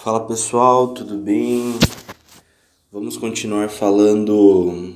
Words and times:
Fala 0.00 0.20
pessoal, 0.20 0.94
tudo 0.94 1.16
bem? 1.16 1.74
Vamos 2.92 3.16
continuar 3.16 3.68
falando 3.68 4.94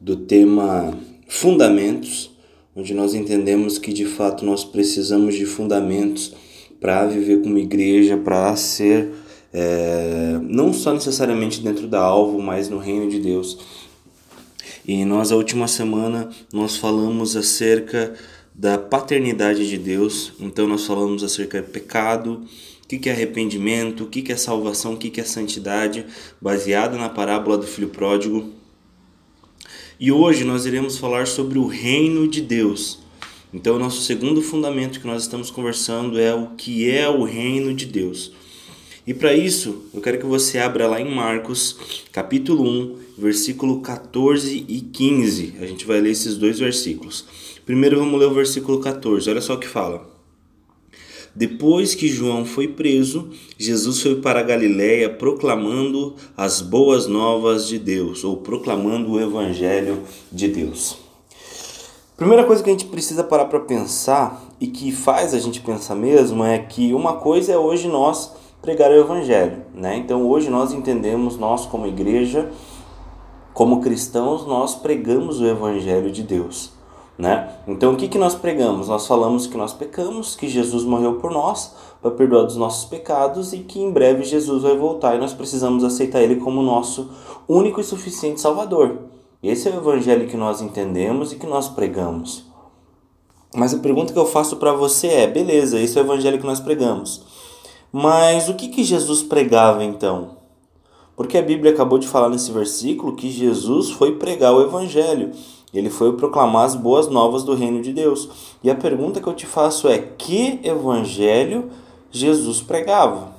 do 0.00 0.16
tema 0.16 0.98
fundamentos, 1.28 2.30
onde 2.74 2.94
nós 2.94 3.12
entendemos 3.12 3.76
que 3.76 3.92
de 3.92 4.06
fato 4.06 4.46
nós 4.46 4.64
precisamos 4.64 5.34
de 5.34 5.44
fundamentos 5.44 6.34
para 6.80 7.04
viver 7.04 7.42
como 7.42 7.58
igreja, 7.58 8.16
para 8.16 8.56
ser 8.56 9.12
é, 9.52 10.40
não 10.42 10.72
só 10.72 10.94
necessariamente 10.94 11.60
dentro 11.60 11.86
da 11.86 12.00
alvo, 12.00 12.40
mas 12.40 12.70
no 12.70 12.78
reino 12.78 13.10
de 13.10 13.20
Deus. 13.20 13.58
E 14.86 15.04
nós 15.04 15.30
a 15.30 15.36
última 15.36 15.68
semana 15.68 16.30
nós 16.50 16.78
falamos 16.78 17.36
acerca 17.36 18.14
da 18.54 18.78
paternidade 18.78 19.68
de 19.68 19.76
Deus, 19.76 20.32
então 20.40 20.66
nós 20.66 20.86
falamos 20.86 21.22
acerca 21.22 21.60
de 21.60 21.68
pecado, 21.68 22.42
o 22.96 23.00
que 23.00 23.10
é 23.10 23.12
arrependimento, 23.12 24.04
o 24.04 24.06
que 24.06 24.32
é 24.32 24.36
salvação, 24.36 24.94
o 24.94 24.96
que 24.96 25.20
é 25.20 25.24
santidade, 25.24 26.06
baseada 26.40 26.96
na 26.96 27.10
parábola 27.10 27.58
do 27.58 27.66
filho 27.66 27.90
pródigo. 27.90 28.50
E 30.00 30.10
hoje 30.10 30.42
nós 30.42 30.64
iremos 30.64 30.96
falar 30.96 31.26
sobre 31.26 31.58
o 31.58 31.66
reino 31.66 32.26
de 32.26 32.40
Deus. 32.40 33.00
Então, 33.52 33.76
o 33.76 33.78
nosso 33.78 34.00
segundo 34.02 34.40
fundamento 34.40 35.00
que 35.00 35.06
nós 35.06 35.22
estamos 35.22 35.50
conversando 35.50 36.18
é 36.18 36.34
o 36.34 36.48
que 36.56 36.90
é 36.90 37.08
o 37.08 37.24
reino 37.24 37.74
de 37.74 37.84
Deus. 37.84 38.32
E 39.06 39.12
para 39.12 39.34
isso, 39.34 39.84
eu 39.92 40.00
quero 40.00 40.18
que 40.18 40.26
você 40.26 40.58
abra 40.58 40.86
lá 40.86 41.00
em 41.00 41.14
Marcos, 41.14 42.04
capítulo 42.12 42.62
1, 42.62 42.96
versículo 43.18 43.80
14 43.80 44.64
e 44.68 44.80
15. 44.80 45.54
A 45.60 45.66
gente 45.66 45.84
vai 45.84 46.00
ler 46.00 46.10
esses 46.10 46.36
dois 46.36 46.58
versículos. 46.58 47.24
Primeiro 47.66 47.98
vamos 47.98 48.18
ler 48.18 48.26
o 48.26 48.34
versículo 48.34 48.80
14. 48.80 49.28
Olha 49.28 49.40
só 49.40 49.54
o 49.54 49.58
que 49.58 49.68
fala. 49.68 50.17
Depois 51.38 51.94
que 51.94 52.08
João 52.08 52.44
foi 52.44 52.66
preso, 52.66 53.28
Jesus 53.56 54.02
foi 54.02 54.16
para 54.16 54.42
Galiléia 54.42 55.08
proclamando 55.08 56.16
as 56.36 56.60
boas 56.60 57.06
novas 57.06 57.68
de 57.68 57.78
Deus, 57.78 58.24
ou 58.24 58.38
proclamando 58.38 59.12
o 59.12 59.20
evangelho 59.20 60.02
de 60.32 60.48
Deus. 60.48 60.98
Primeira 62.16 62.42
coisa 62.42 62.60
que 62.60 62.68
a 62.68 62.72
gente 62.72 62.86
precisa 62.86 63.22
parar 63.22 63.44
para 63.44 63.60
pensar 63.60 64.48
e 64.60 64.66
que 64.66 64.90
faz 64.90 65.32
a 65.32 65.38
gente 65.38 65.60
pensar 65.60 65.94
mesmo 65.94 66.42
é 66.42 66.58
que 66.58 66.92
uma 66.92 67.18
coisa 67.18 67.52
é 67.52 67.56
hoje 67.56 67.86
nós 67.86 68.32
pregar 68.60 68.90
o 68.90 68.98
evangelho, 68.98 69.62
né? 69.72 69.96
Então 69.96 70.28
hoje 70.28 70.50
nós 70.50 70.72
entendemos 70.72 71.38
nós 71.38 71.64
como 71.66 71.86
igreja, 71.86 72.50
como 73.54 73.80
cristãos, 73.80 74.44
nós 74.44 74.74
pregamos 74.74 75.40
o 75.40 75.46
evangelho 75.46 76.10
de 76.10 76.24
Deus. 76.24 76.77
Né? 77.18 77.52
Então 77.66 77.92
o 77.92 77.96
que, 77.96 78.06
que 78.06 78.16
nós 78.16 78.36
pregamos? 78.36 78.86
Nós 78.86 79.04
falamos 79.06 79.48
que 79.48 79.56
nós 79.56 79.72
pecamos, 79.72 80.36
que 80.36 80.46
Jesus 80.46 80.84
morreu 80.84 81.14
por 81.14 81.32
nós 81.32 81.74
para 82.00 82.12
perdoar 82.12 82.44
dos 82.44 82.56
nossos 82.56 82.84
pecados 82.84 83.52
e 83.52 83.58
que 83.58 83.80
em 83.80 83.90
breve 83.90 84.22
Jesus 84.22 84.62
vai 84.62 84.76
voltar 84.76 85.16
e 85.16 85.18
nós 85.18 85.32
precisamos 85.32 85.82
aceitar 85.82 86.22
Ele 86.22 86.36
como 86.36 86.62
nosso 86.62 87.10
único 87.48 87.80
e 87.80 87.84
suficiente 87.84 88.40
Salvador. 88.40 88.98
Esse 89.42 89.68
é 89.68 89.72
o 89.72 89.78
evangelho 89.78 90.28
que 90.28 90.36
nós 90.36 90.60
entendemos 90.60 91.32
e 91.32 91.36
que 91.36 91.46
nós 91.46 91.68
pregamos. 91.68 92.44
Mas 93.54 93.74
a 93.74 93.78
pergunta 93.78 94.12
que 94.12 94.18
eu 94.18 94.26
faço 94.26 94.56
para 94.56 94.72
você 94.72 95.08
é: 95.08 95.26
beleza, 95.26 95.80
esse 95.80 95.98
é 95.98 96.02
o 96.02 96.04
evangelho 96.04 96.38
que 96.38 96.46
nós 96.46 96.60
pregamos. 96.60 97.22
Mas 97.90 98.48
o 98.48 98.54
que, 98.54 98.68
que 98.68 98.84
Jesus 98.84 99.22
pregava 99.22 99.82
então? 99.82 100.36
Porque 101.16 101.38
a 101.38 101.42
Bíblia 101.42 101.72
acabou 101.72 101.98
de 101.98 102.06
falar 102.06 102.28
nesse 102.28 102.52
versículo 102.52 103.16
que 103.16 103.30
Jesus 103.30 103.90
foi 103.90 104.16
pregar 104.16 104.54
o 104.54 104.62
evangelho. 104.62 105.32
Ele 105.72 105.90
foi 105.90 106.14
proclamar 106.14 106.64
as 106.64 106.74
boas 106.74 107.08
novas 107.08 107.42
do 107.42 107.54
reino 107.54 107.82
de 107.82 107.92
Deus. 107.92 108.56
E 108.62 108.70
a 108.70 108.74
pergunta 108.74 109.20
que 109.20 109.26
eu 109.26 109.34
te 109.34 109.46
faço 109.46 109.88
é: 109.88 109.98
que 109.98 110.60
evangelho 110.62 111.70
Jesus 112.10 112.62
pregava? 112.62 113.36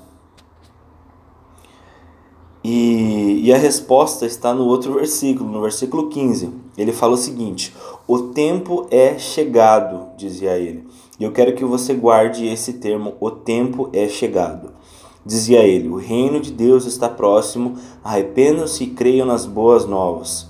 E, 2.64 3.42
e 3.44 3.54
a 3.54 3.58
resposta 3.58 4.26
está 4.26 4.54
no 4.54 4.66
outro 4.66 4.94
versículo, 4.94 5.50
no 5.50 5.62
versículo 5.62 6.10
15. 6.10 6.52
Ele 6.78 6.92
fala 6.92 7.14
o 7.14 7.18
seguinte: 7.18 7.74
O 8.08 8.20
tempo 8.20 8.86
é 8.92 9.18
chegado, 9.18 10.08
dizia 10.18 10.58
ele. 10.58 10.86
E 11.20 11.24
eu 11.24 11.32
quero 11.32 11.56
que 11.56 11.66
você 11.66 11.94
guarde 11.94 12.46
esse 12.46 12.74
termo: 12.74 13.16
o 13.20 13.32
tempo 13.32 13.90
é 13.94 14.08
chegado. 14.08 14.72
Dizia 15.26 15.60
ele: 15.60 15.88
O 15.88 15.96
reino 15.96 16.40
de 16.40 16.52
Deus 16.52 16.86
está 16.86 17.08
próximo, 17.08 17.76
arrependam-se 18.04 18.84
e 18.84 18.88
creiam 18.88 19.26
nas 19.26 19.46
boas 19.46 19.86
novas. 19.86 20.49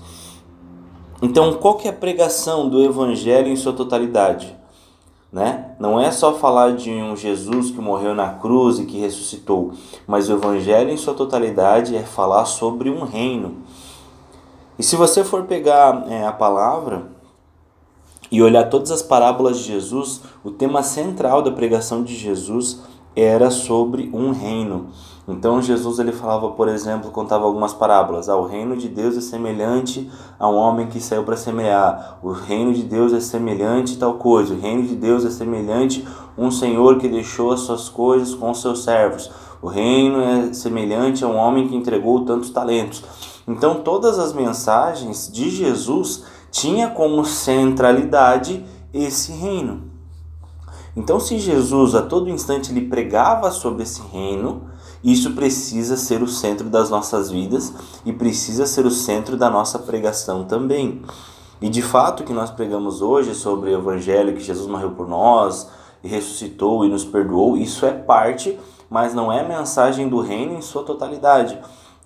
Então, 1.22 1.54
qual 1.54 1.74
que 1.74 1.86
é 1.86 1.90
a 1.90 1.94
pregação 1.94 2.68
do 2.68 2.82
evangelho 2.82 3.48
em 3.48 3.56
sua 3.56 3.72
totalidade? 3.72 4.56
Né? 5.32 5.76
Não 5.78 6.00
é 6.00 6.10
só 6.10 6.34
falar 6.34 6.72
de 6.72 6.90
um 6.90 7.14
Jesus 7.14 7.70
que 7.70 7.80
morreu 7.80 8.14
na 8.14 8.30
cruz 8.30 8.78
e 8.78 8.86
que 8.86 8.98
ressuscitou, 8.98 9.72
mas 10.06 10.28
o 10.28 10.32
evangelho 10.32 10.90
em 10.90 10.96
sua 10.96 11.14
totalidade 11.14 11.94
é 11.94 12.02
falar 12.02 12.46
sobre 12.46 12.90
um 12.90 13.04
reino. 13.04 13.58
E 14.78 14.82
se 14.82 14.96
você 14.96 15.22
for 15.22 15.44
pegar 15.44 16.04
é, 16.08 16.26
a 16.26 16.32
palavra 16.32 17.08
e 18.30 18.42
olhar 18.42 18.70
todas 18.70 18.90
as 18.90 19.02
parábolas 19.02 19.58
de 19.58 19.64
Jesus, 19.64 20.22
o 20.42 20.50
tema 20.50 20.82
central 20.82 21.42
da 21.42 21.52
pregação 21.52 22.02
de 22.02 22.16
Jesus 22.16 22.80
era 23.14 23.50
sobre 23.50 24.10
um 24.12 24.32
reino. 24.32 24.88
Então 25.30 25.62
Jesus 25.62 25.98
ele 25.98 26.12
falava, 26.12 26.50
por 26.50 26.68
exemplo, 26.68 27.10
contava 27.10 27.44
algumas 27.44 27.72
parábolas. 27.72 28.28
Ah, 28.28 28.36
o 28.36 28.46
reino 28.46 28.76
de 28.76 28.88
Deus 28.88 29.16
é 29.16 29.20
semelhante 29.20 30.10
a 30.38 30.48
um 30.48 30.56
homem 30.56 30.88
que 30.88 31.00
saiu 31.00 31.22
para 31.22 31.36
semear. 31.36 32.18
O 32.22 32.32
reino 32.32 32.72
de 32.72 32.82
Deus 32.82 33.12
é 33.12 33.20
semelhante 33.20 33.96
tal 33.96 34.14
coisa. 34.14 34.54
O 34.54 34.60
reino 34.60 34.82
de 34.82 34.96
Deus 34.96 35.24
é 35.24 35.30
semelhante 35.30 36.06
a 36.36 36.40
um 36.40 36.50
senhor 36.50 36.98
que 36.98 37.08
deixou 37.08 37.52
as 37.52 37.60
suas 37.60 37.88
coisas 37.88 38.34
com 38.34 38.50
os 38.50 38.60
seus 38.60 38.82
servos. 38.82 39.30
O 39.62 39.68
reino 39.68 40.20
é 40.20 40.52
semelhante 40.52 41.24
a 41.24 41.28
um 41.28 41.36
homem 41.36 41.68
que 41.68 41.76
entregou 41.76 42.24
tantos 42.24 42.50
talentos. 42.50 43.04
Então 43.46 43.76
todas 43.76 44.18
as 44.18 44.32
mensagens 44.32 45.30
de 45.32 45.48
Jesus 45.50 46.24
tinha 46.50 46.90
como 46.90 47.24
centralidade 47.24 48.64
esse 48.92 49.32
reino. 49.32 49.90
Então, 50.96 51.20
se 51.20 51.38
Jesus 51.38 51.94
a 51.94 52.02
todo 52.02 52.28
instante 52.28 52.72
lhe 52.72 52.88
pregava 52.88 53.50
sobre 53.50 53.84
esse 53.84 54.02
reino, 54.02 54.69
isso 55.02 55.32
precisa 55.32 55.96
ser 55.96 56.22
o 56.22 56.28
centro 56.28 56.68
das 56.68 56.90
nossas 56.90 57.30
vidas 57.30 57.72
e 58.04 58.12
precisa 58.12 58.66
ser 58.66 58.84
o 58.84 58.90
centro 58.90 59.36
da 59.36 59.48
nossa 59.48 59.78
pregação 59.78 60.44
também. 60.44 61.02
E 61.60 61.68
de 61.68 61.82
fato, 61.82 62.22
o 62.22 62.26
que 62.26 62.32
nós 62.32 62.50
pregamos 62.50 63.02
hoje 63.02 63.34
sobre 63.34 63.70
o 63.70 63.78
evangelho 63.78 64.34
que 64.34 64.42
Jesus 64.42 64.66
morreu 64.66 64.90
por 64.90 65.08
nós 65.08 65.68
e 66.02 66.08
ressuscitou 66.08 66.84
e 66.84 66.88
nos 66.88 67.04
perdoou, 67.04 67.56
isso 67.56 67.84
é 67.84 67.92
parte, 67.92 68.58
mas 68.88 69.14
não 69.14 69.32
é 69.32 69.40
a 69.40 69.48
mensagem 69.48 70.08
do 70.08 70.20
reino 70.20 70.54
em 70.54 70.62
sua 70.62 70.82
totalidade. 70.82 71.58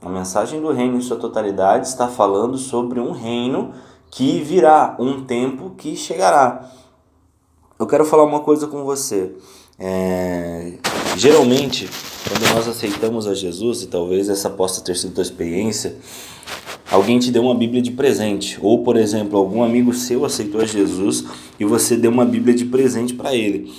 A 0.04 0.08
mensagem 0.08 0.60
do 0.60 0.70
reino 0.70 0.96
em 0.96 1.00
sua 1.00 1.16
totalidade 1.16 1.86
está 1.86 2.08
falando 2.08 2.58
sobre 2.58 3.00
um 3.00 3.12
reino 3.12 3.72
que 4.10 4.40
virá, 4.40 4.96
um 4.98 5.24
tempo 5.24 5.70
que 5.76 5.96
chegará. 5.96 6.68
Eu 7.78 7.86
quero 7.86 8.04
falar 8.04 8.24
uma 8.24 8.40
coisa 8.40 8.66
com 8.66 8.84
você. 8.84 9.34
É, 9.78 10.72
geralmente, 11.16 11.88
quando 12.28 12.54
nós 12.54 12.68
aceitamos 12.68 13.26
a 13.26 13.34
Jesus, 13.34 13.82
e 13.82 13.86
talvez 13.86 14.28
essa 14.28 14.48
possa 14.48 14.80
ter 14.80 14.96
sido 14.96 15.18
a 15.18 15.22
experiência, 15.22 15.96
alguém 16.90 17.18
te 17.18 17.30
deu 17.30 17.42
uma 17.42 17.54
Bíblia 17.54 17.82
de 17.82 17.90
presente. 17.90 18.58
Ou, 18.62 18.82
por 18.82 18.96
exemplo, 18.96 19.38
algum 19.38 19.62
amigo 19.62 19.92
seu 19.92 20.24
aceitou 20.24 20.60
a 20.60 20.66
Jesus 20.66 21.24
e 21.58 21.64
você 21.64 21.96
deu 21.96 22.10
uma 22.10 22.24
Bíblia 22.24 22.54
de 22.54 22.64
presente 22.64 23.14
para 23.14 23.34
ele. 23.34 23.72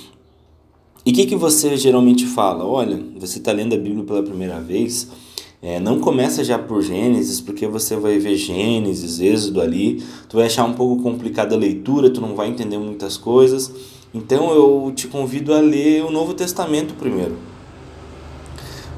E 1.04 1.12
o 1.12 1.14
que, 1.14 1.24
que 1.24 1.36
você 1.36 1.76
geralmente 1.76 2.26
fala? 2.26 2.64
Olha, 2.64 3.00
você 3.16 3.38
está 3.38 3.52
lendo 3.52 3.74
a 3.74 3.78
Bíblia 3.78 4.04
pela 4.04 4.22
primeira 4.22 4.60
vez, 4.60 5.08
é, 5.62 5.80
não 5.80 6.00
começa 6.00 6.44
já 6.44 6.58
por 6.58 6.82
Gênesis, 6.82 7.40
porque 7.40 7.66
você 7.66 7.96
vai 7.96 8.18
ver 8.18 8.36
Gênesis, 8.36 9.20
Êxodo 9.20 9.60
ali, 9.60 10.02
tu 10.28 10.36
vai 10.36 10.46
achar 10.46 10.64
um 10.64 10.74
pouco 10.74 11.02
complicada 11.02 11.54
a 11.54 11.58
leitura, 11.58 12.10
tu 12.10 12.20
não 12.20 12.34
vai 12.34 12.48
entender 12.48 12.76
muitas 12.76 13.16
coisas. 13.16 13.72
Então 14.16 14.50
eu 14.50 14.90
te 14.96 15.08
convido 15.08 15.52
a 15.52 15.60
ler 15.60 16.02
o 16.02 16.10
Novo 16.10 16.32
Testamento 16.32 16.94
primeiro. 16.94 17.36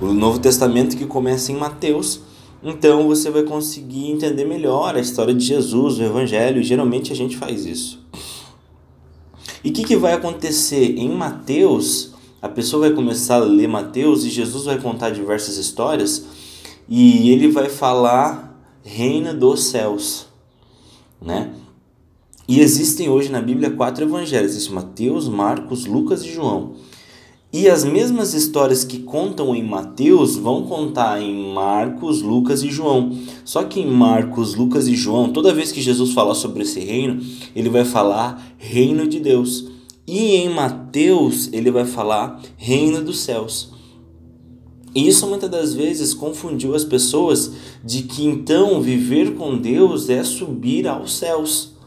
O 0.00 0.12
Novo 0.12 0.38
Testamento 0.38 0.96
que 0.96 1.04
começa 1.06 1.50
em 1.50 1.56
Mateus. 1.56 2.20
Então 2.62 3.08
você 3.08 3.28
vai 3.28 3.42
conseguir 3.42 4.12
entender 4.12 4.44
melhor 4.44 4.94
a 4.94 5.00
história 5.00 5.34
de 5.34 5.44
Jesus, 5.44 5.98
o 5.98 6.04
Evangelho. 6.04 6.62
Geralmente 6.62 7.12
a 7.12 7.16
gente 7.16 7.36
faz 7.36 7.66
isso. 7.66 8.00
E 9.64 9.70
o 9.70 9.72
que, 9.72 9.82
que 9.82 9.96
vai 9.96 10.12
acontecer? 10.12 10.96
Em 10.96 11.10
Mateus, 11.10 12.12
a 12.40 12.48
pessoa 12.48 12.86
vai 12.86 12.94
começar 12.94 13.36
a 13.36 13.44
ler 13.44 13.66
Mateus 13.66 14.24
e 14.24 14.30
Jesus 14.30 14.66
vai 14.66 14.78
contar 14.78 15.10
diversas 15.10 15.56
histórias 15.56 16.26
e 16.88 17.32
ele 17.32 17.48
vai 17.48 17.68
falar 17.68 18.56
reina 18.84 19.34
dos 19.34 19.64
céus, 19.64 20.28
né? 21.20 21.50
E 22.48 22.60
existem 22.60 23.10
hoje 23.10 23.30
na 23.30 23.42
Bíblia 23.42 23.70
quatro 23.70 24.02
evangelhos: 24.02 24.52
existe 24.52 24.72
Mateus, 24.72 25.28
Marcos, 25.28 25.84
Lucas 25.84 26.24
e 26.24 26.32
João. 26.32 26.72
E 27.52 27.68
as 27.68 27.84
mesmas 27.84 28.32
histórias 28.32 28.84
que 28.84 29.00
contam 29.00 29.54
em 29.54 29.62
Mateus 29.62 30.36
vão 30.36 30.62
contar 30.64 31.20
em 31.20 31.52
Marcos, 31.52 32.22
Lucas 32.22 32.62
e 32.62 32.70
João. 32.70 33.18
Só 33.44 33.64
que 33.64 33.80
em 33.80 33.86
Marcos, 33.86 34.54
Lucas 34.54 34.86
e 34.86 34.94
João, 34.94 35.30
toda 35.30 35.52
vez 35.52 35.72
que 35.72 35.80
Jesus 35.80 36.12
fala 36.12 36.34
sobre 36.34 36.62
esse 36.62 36.80
reino, 36.80 37.22
ele 37.54 37.68
vai 37.68 37.84
falar 37.84 38.54
reino 38.58 39.06
de 39.06 39.20
Deus. 39.20 39.66
E 40.06 40.36
em 40.36 40.48
Mateus, 40.48 41.50
ele 41.52 41.70
vai 41.70 41.84
falar 41.84 42.40
reino 42.56 43.02
dos 43.02 43.20
céus. 43.20 43.72
E 44.94 45.06
isso 45.06 45.26
muitas 45.26 45.50
das 45.50 45.74
vezes 45.74 46.14
confundiu 46.14 46.74
as 46.74 46.84
pessoas 46.84 47.52
de 47.84 48.02
que 48.02 48.24
então 48.26 48.80
viver 48.80 49.34
com 49.34 49.56
Deus 49.56 50.08
é 50.08 50.22
subir 50.24 50.86
aos 50.86 51.16
céus. 51.16 51.77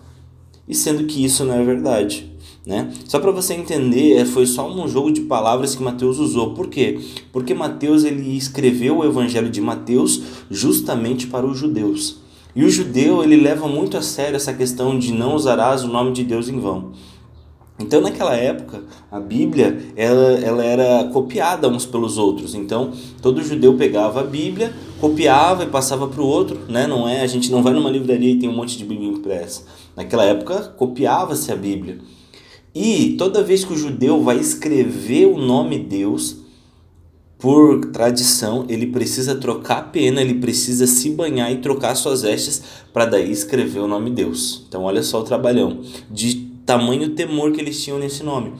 E 0.68 0.75
sendo 0.75 1.06
que 1.06 1.24
isso 1.24 1.44
não 1.44 1.56
é 1.56 1.63
verdade. 1.63 2.31
Né? 2.66 2.92
Só 3.08 3.19
para 3.19 3.31
você 3.31 3.56
entender, 3.56 4.18
é, 4.18 4.25
foi 4.25 4.46
só 4.46 4.69
um 4.69 4.88
jogo 4.88 5.12
de 5.12 5.22
palavras 5.22 5.75
que 5.75 5.81
Mateus 5.81 6.19
usou. 6.19 6.54
Por 6.54 6.68
quê? 6.68 7.00
Porque 7.31 7.54
Mateus 7.54 8.04
ele 8.04 8.38
escreveu 8.38 8.98
o 8.98 9.06
Evangelho 9.06 9.50
de 9.50 9.60
Mateus 9.60 10.22
justamente 10.50 11.28
para 11.28 11.46
os 11.46 11.58
judeus. 11.58 12.22
E 12.56 12.63
o 12.63 12.69
judeu 12.69 13.24
ele 13.24 13.38
leva 13.38 13.68
muito 13.68 13.98
a 13.98 14.02
sério 14.02 14.36
essa 14.36 14.54
questão 14.54 15.00
de 15.00 15.12
não 15.12 15.36
usarás 15.36 15.84
o 15.84 15.88
nome 15.88 16.12
de 16.12 16.24
Deus 16.24 16.50
em 16.50 16.60
vão. 16.60 16.92
Então, 17.80 18.00
naquela 18.00 18.36
época, 18.36 18.84
a 19.12 19.19
Bíblia 19.19 19.92
ela, 19.96 20.34
ela 20.34 20.63
era 20.63 21.06
copiada 21.06 21.68
uns 21.68 21.86
pelos 21.86 22.18
outros. 22.18 22.54
Então, 22.54 22.92
todo 23.22 23.44
judeu 23.44 23.75
pegava 23.75 24.19
a 24.19 24.24
Bíblia, 24.24 24.74
copiava 25.01 25.63
e 25.63 25.68
passava 25.68 26.07
para 26.07 26.21
o 26.21 26.25
outro. 26.25 26.59
Né? 26.69 26.86
Não 26.86 27.09
é, 27.09 27.21
a 27.21 27.27
gente 27.27 27.51
não 27.51 27.63
vai 27.63 27.74
numa 27.74 27.89
livraria 27.89 28.30
e 28.30 28.39
tem 28.39 28.48
um 28.48 28.56
monte 28.56 28.77
de 28.77 28.86
Bíblia 28.86 29.09
impressa. 29.09 29.63
Naquela 29.98 30.24
época, 30.24 30.74
copiava-se 30.77 31.51
a 31.51 31.56
Bíblia. 31.56 31.98
E 32.74 33.15
toda 33.18 33.44
vez 33.44 33.65
que 33.65 33.74
o 33.74 33.77
judeu 33.77 34.24
vai 34.24 34.38
escrever 34.38 35.25
o 35.25 35.38
nome 35.38 35.80
Deus, 35.80 36.38
por 37.38 37.86
tradição, 37.88 38.65
ele 38.69 38.86
precisa 38.86 39.33
trocar 39.36 39.80
a 39.80 39.81
pena, 39.81 40.21
ele 40.21 40.36
precisa 40.36 40.86
se 40.86 41.09
banhar 41.09 41.51
e 41.51 41.57
trocar 41.57 41.95
suas 41.95 42.21
vestes 42.21 42.62
para 42.94 43.06
daí 43.06 43.31
escrever 43.31 43.80
o 43.80 43.88
nome 43.88 44.12
Deus. 44.12 44.63
Então, 44.69 44.83
olha 44.83 45.01
só 45.01 45.19
o 45.19 45.24
trabalhão 45.24 45.81
de 46.09 46.36
tamanho 46.65 47.09
temor 47.09 47.51
que 47.51 47.59
eles 47.59 47.83
tinham 47.83 47.98
nesse 47.98 48.21
nome. 48.21 48.53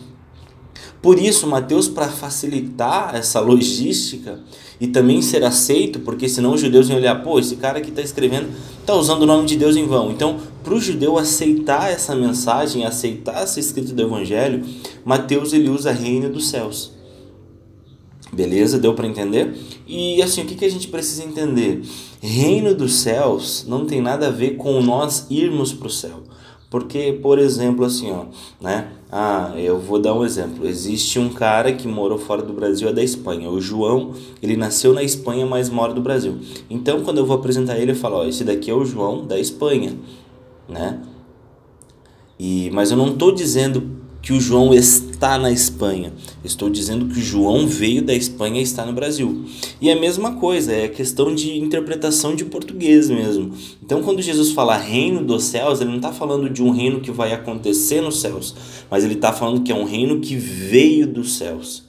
Por 1.00 1.20
isso, 1.20 1.48
Mateus, 1.48 1.88
para 1.88 2.10
facilitar 2.10 3.16
essa 3.16 3.40
logística 3.40 4.40
e 4.82 4.88
também 4.88 5.22
ser 5.22 5.44
aceito, 5.44 6.00
porque 6.00 6.28
senão 6.28 6.56
os 6.56 6.60
judeus 6.60 6.90
iam 6.90 6.98
olhar, 6.98 7.22
pô, 7.22 7.38
esse 7.38 7.56
cara 7.56 7.80
que 7.80 7.92
está 7.92 8.02
escrevendo 8.02 8.50
está 8.80 8.96
usando 8.96 9.22
o 9.22 9.26
nome 9.28 9.46
de 9.46 9.56
Deus 9.56 9.76
em 9.76 9.86
vão. 9.86 10.12
Então, 10.12 10.40
para 10.64 10.74
o 10.74 10.80
judeu 10.80 11.20
aceitar 11.20 11.92
essa 11.92 12.16
mensagem, 12.16 12.84
aceitar 12.84 13.44
essa 13.44 13.60
escrita 13.60 13.94
do 13.94 14.02
Evangelho, 14.02 14.66
Mateus 15.06 15.54
ele 15.54 15.70
usa 15.70 15.92
reino 15.92 16.32
dos 16.32 16.50
céus. 16.50 16.94
Beleza? 18.34 18.80
Deu 18.80 18.96
para 18.96 19.06
entender? 19.06 19.54
E 19.86 20.20
assim, 20.24 20.42
o 20.42 20.46
que, 20.46 20.56
que 20.56 20.66
a 20.66 20.72
gente 20.72 20.88
precisa 20.88 21.24
entender? 21.24 21.84
Reino 22.20 22.74
dos 22.74 22.94
céus 22.94 23.64
não 23.68 23.86
tem 23.86 24.02
nada 24.02 24.30
a 24.30 24.32
ver 24.32 24.56
com 24.56 24.82
nós 24.82 25.28
irmos 25.30 25.74
para 25.74 25.88
o 25.88 25.92
céu. 25.92 26.24
Porque, 26.72 27.20
por 27.22 27.38
exemplo, 27.38 27.84
assim, 27.84 28.10
ó, 28.12 28.28
né? 28.62 28.88
Ah, 29.12 29.52
eu 29.58 29.78
vou 29.78 30.00
dar 30.00 30.14
um 30.14 30.24
exemplo. 30.24 30.66
Existe 30.66 31.20
um 31.20 31.28
cara 31.28 31.74
que 31.74 31.86
morou 31.86 32.18
fora 32.18 32.42
do 32.42 32.54
Brasil, 32.54 32.88
é 32.88 32.94
da 32.94 33.04
Espanha. 33.04 33.50
O 33.50 33.60
João, 33.60 34.14
ele 34.42 34.56
nasceu 34.56 34.94
na 34.94 35.04
Espanha, 35.04 35.46
mas 35.46 35.70
mora 35.70 35.94
do 35.94 36.00
Brasil. 36.00 36.40
Então, 36.70 37.02
quando 37.02 37.18
eu 37.18 37.26
vou 37.26 37.36
apresentar 37.36 37.78
ele, 37.78 37.92
eu 37.92 37.96
falo, 37.96 38.20
ó, 38.20 38.26
esse 38.26 38.46
daqui 38.46 38.72
é 38.72 38.74
o 38.74 38.86
João 38.86 39.28
da 39.28 39.38
Espanha, 39.38 39.98
né? 40.70 41.02
E, 42.40 42.72
mas 42.72 42.90
eu 42.90 42.96
não 42.96 43.10
estou 43.10 43.34
dizendo 43.34 43.92
que 44.22 44.32
o 44.32 44.40
João 44.40 44.74
está 44.74 45.11
na 45.22 45.52
Espanha. 45.52 46.12
Estou 46.44 46.70
dizendo 46.70 47.06
que 47.06 47.22
João 47.22 47.68
veio 47.68 48.02
da 48.02 48.14
Espanha 48.14 48.60
e 48.60 48.64
está 48.64 48.86
no 48.86 48.94
Brasil. 48.94 49.46
E 49.80 49.90
é 49.90 49.94
a 49.94 50.00
mesma 50.00 50.34
coisa, 50.34 50.74
é 50.74 50.88
questão 50.88 51.34
de 51.34 51.60
interpretação 51.60 52.36
de 52.36 52.46
português 52.46 53.10
mesmo. 53.10 53.54
Então, 53.84 54.02
quando 54.02 54.22
Jesus 54.22 54.52
fala 54.52 54.76
reino 54.76 55.24
dos 55.24 55.44
céus, 55.44 55.80
ele 55.80 55.92
não 55.92 55.98
está 55.98 56.12
falando 56.12 56.50
de 56.50 56.64
um 56.64 56.72
reino 56.72 57.00
que 57.00 57.12
vai 57.12 57.34
acontecer 57.34 58.02
nos 58.02 58.20
céus, 58.20 58.56
mas 58.90 59.04
ele 59.04 59.14
está 59.14 59.32
falando 59.32 59.62
que 59.62 59.72
é 59.72 59.76
um 59.76 59.86
reino 59.86 60.20
que 60.20 60.36
veio 60.36 61.06
dos 61.06 61.34
céus. 61.34 61.84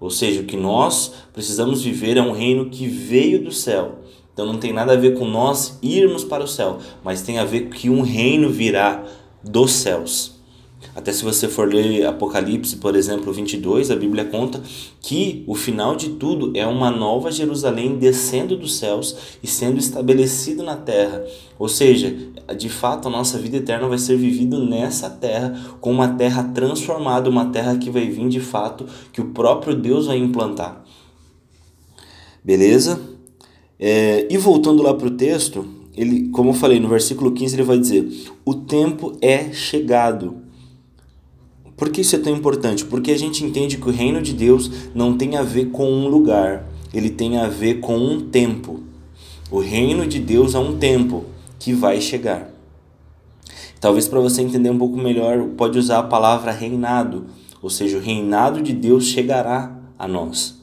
Ou 0.00 0.10
seja, 0.10 0.40
o 0.40 0.44
que 0.44 0.56
nós 0.56 1.12
precisamos 1.32 1.82
viver 1.82 2.16
é 2.16 2.22
um 2.22 2.32
reino 2.32 2.70
que 2.70 2.86
veio 2.86 3.42
do 3.42 3.52
céu. 3.52 3.98
Então 4.32 4.46
não 4.46 4.58
tem 4.58 4.72
nada 4.72 4.92
a 4.92 4.96
ver 4.96 5.18
com 5.18 5.26
nós 5.26 5.78
irmos 5.82 6.22
para 6.22 6.44
o 6.44 6.48
céu, 6.48 6.78
mas 7.02 7.22
tem 7.22 7.38
a 7.38 7.44
ver 7.44 7.70
que 7.70 7.90
um 7.90 8.02
reino 8.02 8.48
virá 8.48 9.04
dos 9.42 9.72
céus. 9.72 10.37
Até 10.94 11.12
se 11.12 11.24
você 11.24 11.48
for 11.48 11.72
ler 11.72 12.06
Apocalipse, 12.06 12.76
por 12.76 12.94
exemplo, 12.94 13.32
22, 13.32 13.90
a 13.90 13.96
Bíblia 13.96 14.24
conta 14.24 14.62
que 15.00 15.44
o 15.46 15.54
final 15.54 15.96
de 15.96 16.10
tudo 16.10 16.52
é 16.56 16.66
uma 16.66 16.90
nova 16.90 17.30
Jerusalém 17.30 17.96
descendo 17.96 18.56
dos 18.56 18.76
céus 18.76 19.16
e 19.42 19.46
sendo 19.46 19.78
estabelecido 19.78 20.62
na 20.62 20.76
terra. 20.76 21.24
Ou 21.58 21.68
seja, 21.68 22.16
de 22.56 22.68
fato 22.68 23.08
a 23.08 23.10
nossa 23.10 23.38
vida 23.38 23.56
eterna 23.56 23.88
vai 23.88 23.98
ser 23.98 24.16
vivida 24.16 24.58
nessa 24.58 25.10
terra, 25.10 25.76
com 25.80 25.90
uma 25.90 26.08
terra 26.08 26.44
transformada, 26.54 27.28
uma 27.28 27.46
terra 27.46 27.76
que 27.76 27.90
vai 27.90 28.08
vir 28.08 28.28
de 28.28 28.40
fato, 28.40 28.86
que 29.12 29.20
o 29.20 29.26
próprio 29.26 29.74
Deus 29.74 30.06
vai 30.06 30.16
implantar. 30.16 30.84
Beleza? 32.42 33.00
É, 33.78 34.26
e 34.30 34.36
voltando 34.36 34.82
lá 34.82 34.94
para 34.94 35.08
o 35.08 35.12
texto, 35.12 35.64
ele, 35.96 36.28
como 36.30 36.50
eu 36.50 36.54
falei, 36.54 36.80
no 36.80 36.88
versículo 36.88 37.32
15 37.32 37.56
ele 37.56 37.62
vai 37.62 37.78
dizer: 37.78 38.08
O 38.44 38.54
tempo 38.54 39.16
é 39.20 39.52
chegado 39.52 40.47
por 41.78 41.90
que 41.90 42.00
isso 42.00 42.16
é 42.16 42.18
tão 42.18 42.36
importante? 42.36 42.84
Porque 42.84 43.12
a 43.12 43.16
gente 43.16 43.44
entende 43.44 43.78
que 43.78 43.88
o 43.88 43.92
reino 43.92 44.20
de 44.20 44.32
Deus 44.32 44.68
não 44.92 45.16
tem 45.16 45.36
a 45.36 45.42
ver 45.42 45.66
com 45.66 45.88
um 45.88 46.08
lugar, 46.08 46.68
ele 46.92 47.08
tem 47.08 47.38
a 47.38 47.46
ver 47.46 47.74
com 47.74 47.96
um 47.96 48.20
tempo. 48.20 48.80
O 49.48 49.60
reino 49.60 50.04
de 50.04 50.18
Deus 50.18 50.56
é 50.56 50.58
um 50.58 50.76
tempo 50.76 51.24
que 51.56 51.72
vai 51.72 52.00
chegar. 52.00 52.50
Talvez 53.80 54.08
para 54.08 54.18
você 54.18 54.42
entender 54.42 54.70
um 54.70 54.78
pouco 54.78 54.98
melhor, 54.98 55.50
pode 55.56 55.78
usar 55.78 56.00
a 56.00 56.02
palavra 56.02 56.50
reinado, 56.50 57.26
ou 57.62 57.70
seja, 57.70 57.96
o 57.96 58.00
reinado 58.00 58.60
de 58.60 58.72
Deus 58.72 59.04
chegará 59.04 59.78
a 59.96 60.08
nós. 60.08 60.58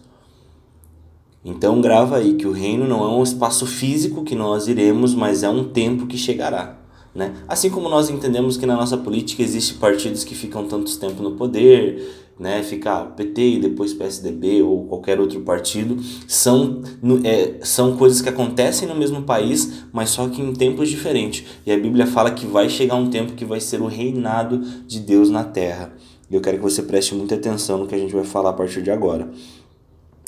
Então 1.46 1.80
grava 1.80 2.18
aí 2.18 2.34
que 2.34 2.46
o 2.46 2.52
reino 2.52 2.86
não 2.86 3.06
é 3.06 3.08
um 3.08 3.24
espaço 3.24 3.66
físico 3.66 4.26
que 4.26 4.36
nós 4.36 4.68
iremos, 4.68 5.16
mas 5.16 5.44
é 5.44 5.50
um 5.50 5.64
tempo 5.64 6.08
que 6.08 6.18
chegará. 6.18 6.76
Né? 7.16 7.34
Assim 7.48 7.70
como 7.70 7.88
nós 7.88 8.10
entendemos 8.10 8.58
que 8.58 8.66
na 8.66 8.76
nossa 8.76 8.98
política 8.98 9.42
existe 9.42 9.76
partidos 9.76 10.26
que 10.26 10.36
ficam 10.36 10.68
tantos 10.68 10.98
tempo 10.98 11.24
no 11.24 11.32
poder, 11.32 12.26
né? 12.38 12.62
ficar 12.62 13.06
PT 13.16 13.42
e 13.42 13.60
depois 13.60 13.94
PSDB 13.94 14.62
ou 14.62 14.84
qualquer 14.84 15.18
outro 15.18 15.40
partido, 15.40 15.98
são, 16.28 16.82
é, 17.24 17.54
são 17.62 17.96
coisas 17.96 18.22
que 18.22 18.28
acontecem 18.28 18.86
no 18.86 18.96
mesmo 18.96 19.22
país, 19.22 19.86
mas 19.94 20.10
só 20.10 20.28
que 20.28 20.42
em 20.42 20.52
tempos 20.52 20.90
diferentes. 20.90 21.46
E 21.66 21.72
a 21.72 21.78
Bíblia 21.78 22.06
fala 22.06 22.32
que 22.32 22.46
vai 22.46 22.68
chegar 22.68 22.96
um 22.96 23.10
tempo 23.10 23.32
que 23.32 23.46
vai 23.46 23.62
ser 23.62 23.82
o 23.82 23.88
reinado 23.88 24.60
de 24.86 25.00
Deus 25.00 25.30
na 25.30 25.46
terra. 25.46 25.94
E 26.30 26.36
eu 26.36 26.42
quero 26.42 26.58
que 26.58 26.64
você 26.64 26.84
preste 26.84 27.16
muita 27.16 27.36
atenção 27.36 27.78
no 27.78 27.88
que 27.88 27.96
a 27.96 27.98
gente 27.98 28.14
vai 28.14 28.26
falar 28.26 28.50
a 28.50 28.54
partir 28.54 28.82
de 28.82 28.92
agora. 28.92 29.30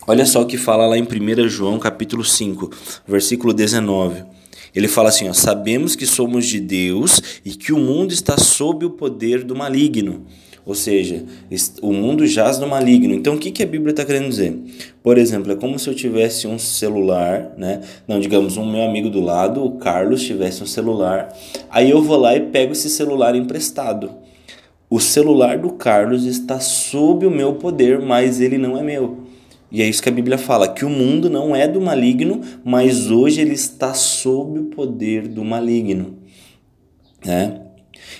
Olha 0.08 0.26
só 0.26 0.42
o 0.42 0.46
que 0.46 0.56
fala 0.56 0.88
lá 0.88 0.98
em 0.98 1.04
1 1.04 1.50
João 1.50 1.78
capítulo 1.78 2.24
5, 2.24 2.70
versículo 3.06 3.54
19. 3.54 4.37
Ele 4.78 4.88
fala 4.88 5.10
assim: 5.10 5.28
ó, 5.28 5.34
sabemos 5.34 5.96
que 5.96 6.06
somos 6.06 6.46
de 6.46 6.60
Deus 6.60 7.20
e 7.44 7.50
que 7.50 7.74
o 7.74 7.80
mundo 7.80 8.14
está 8.14 8.38
sob 8.38 8.86
o 8.86 8.92
poder 8.92 9.44
do 9.44 9.56
maligno. 9.56 10.28
Ou 10.64 10.76
seja, 10.76 11.26
o 11.82 11.92
mundo 11.92 12.28
jaz 12.28 12.60
no 12.60 12.68
maligno. 12.68 13.12
Então, 13.12 13.34
o 13.34 13.40
que, 13.40 13.50
que 13.50 13.64
a 13.64 13.66
Bíblia 13.66 13.90
está 13.90 14.06
querendo 14.06 14.30
dizer? 14.30 14.56
Por 15.02 15.18
exemplo, 15.18 15.52
é 15.52 15.56
como 15.56 15.80
se 15.80 15.90
eu 15.90 15.96
tivesse 15.96 16.46
um 16.46 16.60
celular, 16.60 17.56
né? 17.58 17.82
Não, 18.08 18.20
digamos, 18.20 18.56
um 18.56 18.72
meu 18.72 18.84
amigo 18.84 19.10
do 19.10 19.20
lado, 19.20 19.66
o 19.66 19.78
Carlos, 19.78 20.22
tivesse 20.22 20.62
um 20.62 20.68
celular. 20.68 21.36
Aí 21.72 21.90
eu 21.90 22.04
vou 22.04 22.18
lá 22.18 22.36
e 22.36 22.42
pego 22.42 22.74
esse 22.74 22.90
celular 22.90 23.34
emprestado. 23.34 24.12
O 24.88 25.00
celular 25.00 25.58
do 25.58 25.72
Carlos 25.72 26.24
está 26.24 26.60
sob 26.60 27.26
o 27.26 27.32
meu 27.32 27.56
poder, 27.56 28.00
mas 28.00 28.40
ele 28.40 28.60
não 28.60 28.78
é 28.78 28.84
meu. 28.84 29.27
E 29.72 29.82
é 29.82 29.88
isso 29.88 30.02
que 30.02 30.10
a 30.10 30.12
Bíblia 30.12 30.38
fala, 30.38 30.68
que 30.68 30.86
o 30.86 30.90
mundo 30.90 31.30
não 31.30 31.56
é 31.56 31.68
do 31.68 31.82
maligno, 31.82 32.42
mas 32.64 33.12
hoje 33.12 33.42
ele 33.42 33.54
está 33.54 33.94
sob 33.94 34.60
o 34.60 34.66
poder 34.66 35.28
do 35.28 35.44
maligno. 35.44 36.18
Né? 37.26 37.62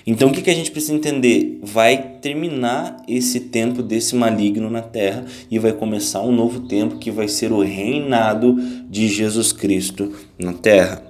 Então 0.06 0.28
o 0.28 0.32
que, 0.32 0.42
que 0.42 0.50
a 0.50 0.54
gente 0.54 0.70
precisa 0.70 0.94
entender? 0.94 1.58
Vai 1.62 2.16
terminar 2.20 2.96
esse 3.08 3.40
tempo 3.40 3.82
desse 3.82 4.14
maligno 4.14 4.68
na 4.68 4.82
terra 4.82 5.24
e 5.50 5.58
vai 5.58 5.72
começar 5.72 6.20
um 6.20 6.32
novo 6.32 6.60
tempo 6.60 6.98
que 6.98 7.10
vai 7.10 7.28
ser 7.28 7.52
o 7.52 7.60
reinado 7.60 8.54
de 8.88 9.08
Jesus 9.08 9.52
Cristo 9.52 10.12
na 10.38 10.52
terra. 10.52 11.02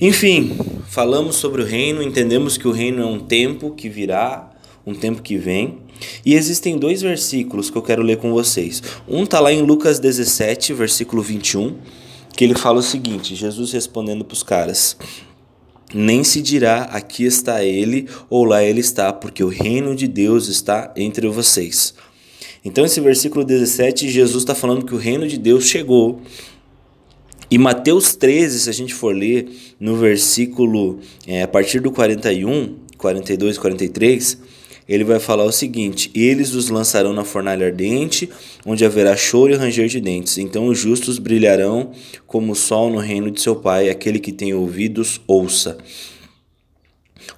Enfim, 0.00 0.56
falamos 0.88 1.36
sobre 1.36 1.62
o 1.62 1.64
reino, 1.64 2.02
entendemos 2.02 2.58
que 2.58 2.66
o 2.66 2.72
reino 2.72 3.02
é 3.02 3.06
um 3.06 3.20
tempo 3.20 3.70
que 3.70 3.88
virá, 3.88 4.50
um 4.84 4.94
tempo 4.94 5.22
que 5.22 5.36
vem. 5.36 5.78
E 6.24 6.34
existem 6.34 6.78
dois 6.78 7.02
versículos 7.02 7.70
que 7.70 7.76
eu 7.76 7.82
quero 7.82 8.02
ler 8.02 8.18
com 8.18 8.32
vocês. 8.32 8.82
Um 9.08 9.24
está 9.24 9.40
lá 9.40 9.52
em 9.52 9.62
Lucas 9.62 9.98
17, 9.98 10.72
versículo 10.72 11.22
21, 11.22 11.76
que 12.36 12.44
ele 12.44 12.54
fala 12.54 12.78
o 12.78 12.82
seguinte: 12.82 13.34
Jesus 13.34 13.72
respondendo 13.72 14.24
para 14.24 14.34
os 14.34 14.42
caras. 14.42 14.96
Nem 15.94 16.24
se 16.24 16.40
dirá 16.40 16.84
aqui 16.84 17.24
está 17.24 17.62
ele 17.62 18.08
ou 18.30 18.44
lá 18.44 18.64
ele 18.64 18.80
está, 18.80 19.12
porque 19.12 19.44
o 19.44 19.48
reino 19.48 19.94
de 19.94 20.08
Deus 20.08 20.48
está 20.48 20.90
entre 20.96 21.28
vocês. 21.28 21.94
Então, 22.64 22.84
esse 22.84 23.00
versículo 23.00 23.44
17, 23.44 24.08
Jesus 24.08 24.42
está 24.42 24.54
falando 24.54 24.86
que 24.86 24.94
o 24.94 24.98
reino 24.98 25.26
de 25.26 25.36
Deus 25.36 25.64
chegou. 25.64 26.20
E 27.50 27.58
Mateus 27.58 28.14
13, 28.14 28.60
se 28.60 28.70
a 28.70 28.72
gente 28.72 28.94
for 28.94 29.14
ler 29.14 29.46
no 29.78 29.96
versículo, 29.96 31.00
é, 31.26 31.42
a 31.42 31.48
partir 31.48 31.80
do 31.80 31.90
41, 31.90 32.76
42 32.96 33.56
e 33.56 33.60
43, 33.60 34.38
ele 34.92 35.04
vai 35.04 35.18
falar 35.18 35.44
o 35.44 35.52
seguinte: 35.52 36.10
Eles 36.14 36.54
os 36.54 36.68
lançarão 36.68 37.12
na 37.14 37.24
fornalha 37.24 37.66
ardente, 37.66 38.28
onde 38.66 38.84
haverá 38.84 39.16
choro 39.16 39.52
e 39.52 39.56
ranger 39.56 39.88
de 39.88 40.00
dentes. 40.00 40.36
Então 40.36 40.66
os 40.66 40.78
justos 40.78 41.18
brilharão 41.18 41.92
como 42.26 42.52
o 42.52 42.56
sol 42.56 42.90
no 42.90 42.98
reino 42.98 43.30
de 43.30 43.40
seu 43.40 43.56
Pai. 43.56 43.88
Aquele 43.88 44.18
que 44.18 44.32
tem 44.32 44.52
ouvidos, 44.52 45.20
ouça. 45.26 45.78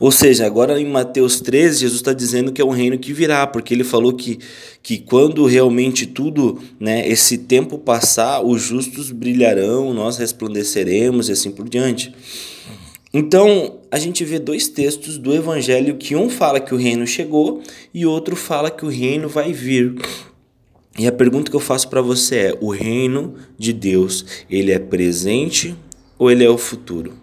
Ou 0.00 0.10
seja, 0.10 0.44
agora 0.44 0.80
em 0.80 0.86
Mateus 0.86 1.40
13, 1.40 1.80
Jesus 1.80 2.00
está 2.00 2.12
dizendo 2.12 2.50
que 2.50 2.60
é 2.60 2.64
um 2.64 2.70
reino 2.70 2.98
que 2.98 3.12
virá, 3.12 3.46
porque 3.46 3.72
ele 3.72 3.84
falou 3.84 4.14
que, 4.14 4.40
que 4.82 4.98
quando 4.98 5.46
realmente 5.46 6.06
tudo, 6.06 6.58
né, 6.80 7.06
esse 7.08 7.38
tempo 7.38 7.78
passar, 7.78 8.44
os 8.44 8.62
justos 8.62 9.12
brilharão, 9.12 9.94
nós 9.94 10.16
resplandeceremos 10.16 11.28
e 11.28 11.32
assim 11.32 11.50
por 11.50 11.68
diante. 11.68 12.12
Então, 13.16 13.78
a 13.92 13.96
gente 13.96 14.24
vê 14.24 14.40
dois 14.40 14.66
textos 14.66 15.16
do 15.16 15.32
evangelho 15.32 15.96
que 15.96 16.16
um 16.16 16.28
fala 16.28 16.58
que 16.58 16.74
o 16.74 16.76
reino 16.76 17.06
chegou 17.06 17.62
e 17.94 18.04
outro 18.04 18.34
fala 18.34 18.72
que 18.72 18.84
o 18.84 18.88
reino 18.88 19.28
vai 19.28 19.52
vir. 19.52 19.94
E 20.98 21.06
a 21.06 21.12
pergunta 21.12 21.48
que 21.48 21.56
eu 21.56 21.60
faço 21.60 21.88
para 21.88 22.02
você 22.02 22.36
é: 22.36 22.58
o 22.60 22.72
reino 22.72 23.36
de 23.56 23.72
Deus, 23.72 24.44
ele 24.50 24.72
é 24.72 24.80
presente 24.80 25.76
ou 26.18 26.28
ele 26.28 26.42
é 26.42 26.50
o 26.50 26.58
futuro? 26.58 27.14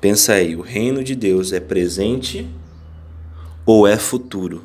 Pensa 0.00 0.34
aí, 0.34 0.54
o 0.54 0.60
reino 0.60 1.02
de 1.02 1.16
Deus 1.16 1.52
é 1.52 1.58
presente 1.58 2.46
ou 3.66 3.88
é 3.88 3.96
futuro? 3.96 4.62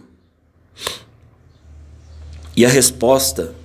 E 2.55 2.63
a 2.63 2.69
resposta 2.69 3.55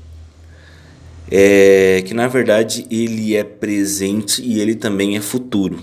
é 1.30 2.02
que 2.06 2.14
na 2.14 2.28
verdade 2.28 2.86
ele 2.90 3.36
é 3.36 3.44
presente 3.44 4.42
e 4.42 4.58
ele 4.58 4.74
também 4.74 5.18
é 5.18 5.20
futuro. 5.20 5.78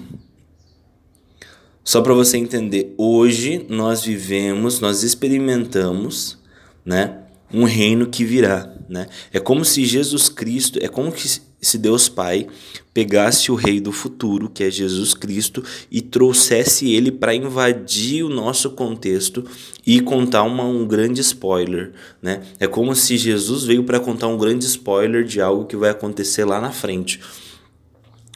Só 1.89 2.03
para 2.03 2.13
você 2.13 2.37
entender, 2.37 2.93
hoje 2.99 3.65
nós 3.67 4.03
vivemos, 4.03 4.79
nós 4.79 5.01
experimentamos, 5.01 6.37
né, 6.85 7.17
um 7.51 7.63
reino 7.63 8.05
que 8.05 8.23
virá, 8.23 8.71
né? 8.87 9.07
É 9.33 9.39
como 9.39 9.65
se 9.65 9.83
Jesus 9.85 10.29
Cristo, 10.29 10.77
é 10.83 10.87
como 10.87 11.11
se 11.17 11.77
Deus 11.79 12.07
Pai 12.07 12.45
pegasse 12.93 13.51
o 13.51 13.55
rei 13.55 13.81
do 13.81 13.91
futuro, 13.91 14.51
que 14.51 14.63
é 14.63 14.69
Jesus 14.69 15.15
Cristo, 15.15 15.63
e 15.89 15.99
trouxesse 15.99 16.93
ele 16.93 17.11
para 17.11 17.33
invadir 17.33 18.23
o 18.23 18.29
nosso 18.29 18.69
contexto 18.69 19.43
e 19.83 19.99
contar 19.99 20.43
uma, 20.43 20.65
um 20.65 20.85
grande 20.85 21.21
spoiler, 21.21 21.93
né? 22.21 22.43
É 22.59 22.67
como 22.67 22.93
se 22.93 23.17
Jesus 23.17 23.63
veio 23.63 23.83
para 23.83 23.99
contar 23.99 24.27
um 24.27 24.37
grande 24.37 24.63
spoiler 24.63 25.23
de 25.23 25.41
algo 25.41 25.65
que 25.65 25.75
vai 25.75 25.89
acontecer 25.89 26.45
lá 26.45 26.61
na 26.61 26.69
frente. 26.69 27.19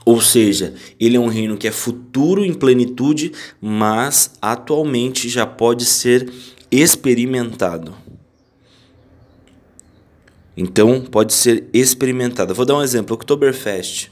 Ou 0.05 0.21
seja, 0.21 0.73
ele 0.99 1.15
é 1.15 1.19
um 1.19 1.27
reino 1.27 1.57
que 1.57 1.67
é 1.67 1.71
futuro 1.71 2.43
em 2.43 2.53
plenitude, 2.53 3.31
mas 3.61 4.31
atualmente 4.41 5.29
já 5.29 5.45
pode 5.45 5.85
ser 5.85 6.29
experimentado. 6.69 7.95
Então, 10.55 11.01
pode 11.01 11.33
ser 11.33 11.67
experimentado. 11.73 12.53
Vou 12.53 12.65
dar 12.65 12.75
um 12.75 12.83
exemplo: 12.83 13.15
Oktoberfest. 13.15 14.11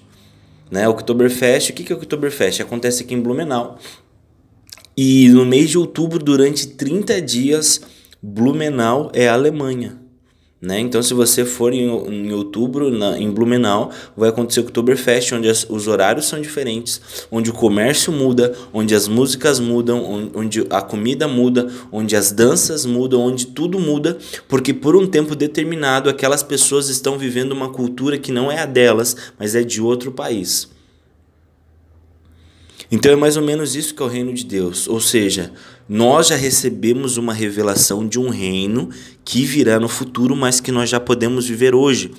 Né? 0.70 0.88
Oktoberfest, 0.88 1.72
o 1.72 1.74
que 1.74 1.92
é 1.92 1.96
Oktoberfest? 1.96 2.62
Acontece 2.62 3.04
aqui 3.04 3.14
em 3.14 3.22
Blumenau. 3.22 3.78
E 4.96 5.28
no 5.30 5.46
mês 5.46 5.70
de 5.70 5.78
outubro, 5.78 6.18
durante 6.20 6.68
30 6.68 7.22
dias, 7.22 7.82
Blumenau 8.22 9.12
é 9.14 9.28
Alemanha. 9.28 10.01
Né? 10.62 10.80
Então, 10.80 11.02
se 11.02 11.16
você 11.16 11.44
for 11.44 11.74
em, 11.74 11.88
em 11.88 12.32
outubro 12.34 12.92
na, 12.92 13.18
em 13.18 13.32
Blumenau, 13.32 13.90
vai 14.16 14.30
acontecer 14.30 14.60
o 14.60 14.64
Oktoberfest, 14.64 15.34
onde 15.34 15.50
as, 15.50 15.66
os 15.68 15.88
horários 15.88 16.28
são 16.28 16.40
diferentes, 16.40 17.02
onde 17.32 17.50
o 17.50 17.54
comércio 17.54 18.14
muda, 18.14 18.54
onde 18.72 18.94
as 18.94 19.08
músicas 19.08 19.60
mudam, 19.60 20.04
onde, 20.04 20.32
onde 20.36 20.68
a 20.70 20.80
comida 20.80 21.28
muda, 21.28 21.68
onde 21.92 22.16
as 22.16 22.32
danças 22.32 22.86
mudam, 22.86 23.22
onde 23.22 23.48
tudo 23.48 23.80
muda, 23.80 24.20
porque 24.48 24.72
por 24.72 24.96
um 24.96 25.08
tempo 25.08 25.36
determinado 25.36 26.08
aquelas 26.08 26.44
pessoas 26.44 26.90
estão 26.90 27.18
vivendo 27.18 27.54
uma 27.54 27.70
cultura 27.70 28.20
que 28.20 28.32
não 28.32 28.52
é 28.52 28.60
a 28.60 28.68
delas, 28.68 29.16
mas 29.40 29.56
é 29.56 29.64
de 29.64 29.82
outro 29.82 30.12
país. 30.12 30.70
Então 32.92 33.12
é 33.12 33.16
mais 33.16 33.38
ou 33.38 33.44
menos 33.44 33.74
isso 33.76 33.96
que 33.96 34.04
é 34.04 34.06
o 34.06 34.10
reino 34.10 34.34
de 34.34 34.46
Deus. 34.46 34.88
Ou 34.88 35.00
seja, 35.00 35.54
nós 35.94 36.28
já 36.28 36.38
recebemos 36.38 37.18
uma 37.18 37.34
revelação 37.34 38.08
de 38.08 38.18
um 38.18 38.30
reino 38.30 38.88
que 39.26 39.44
virá 39.44 39.78
no 39.78 39.90
futuro, 39.90 40.38
mas 40.38 40.62
que 40.62 40.72
nós 40.72 40.90
já 40.90 41.02
podemos 41.02 41.46
viver 41.46 41.76
hoje. 41.76 42.12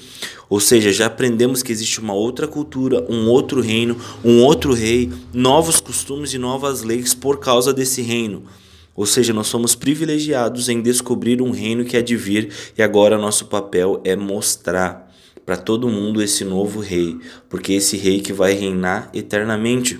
Ou 0.51 0.61
seja, 0.61 0.93
já 0.93 1.07
aprendemos 1.07 1.63
que 1.63 1.73
existe 1.73 1.99
uma 1.99 2.13
outra 2.13 2.47
cultura, 2.47 3.03
um 3.09 3.31
outro 3.31 3.63
reino, 3.63 3.97
um 4.23 4.43
outro 4.43 4.75
rei, 4.75 5.11
novos 5.33 5.81
costumes 5.81 6.35
e 6.35 6.39
novas 6.39 6.83
leis 6.83 7.15
por 7.15 7.41
causa 7.41 7.73
desse 7.73 8.03
reino. 8.03 8.43
Ou 8.95 9.07
seja, 9.07 9.33
nós 9.33 9.47
somos 9.47 9.75
privilegiados 9.75 10.69
em 10.69 10.83
descobrir 10.83 11.41
um 11.41 11.51
reino 11.51 11.83
que 11.83 11.97
há 11.97 12.03
de 12.03 12.15
vir 12.15 12.51
e 12.77 12.83
agora 12.83 13.17
nosso 13.17 13.47
papel 13.47 14.03
é 14.05 14.15
mostrar 14.15 15.11
para 15.47 15.57
todo 15.57 15.89
mundo 15.89 16.23
esse 16.23 16.45
novo 16.45 16.79
rei, 16.79 17.17
porque 17.49 17.73
esse 17.73 17.97
rei 17.97 18.21
que 18.21 18.35
vai 18.35 18.53
reinar 18.53 19.09
eternamente. 19.15 19.99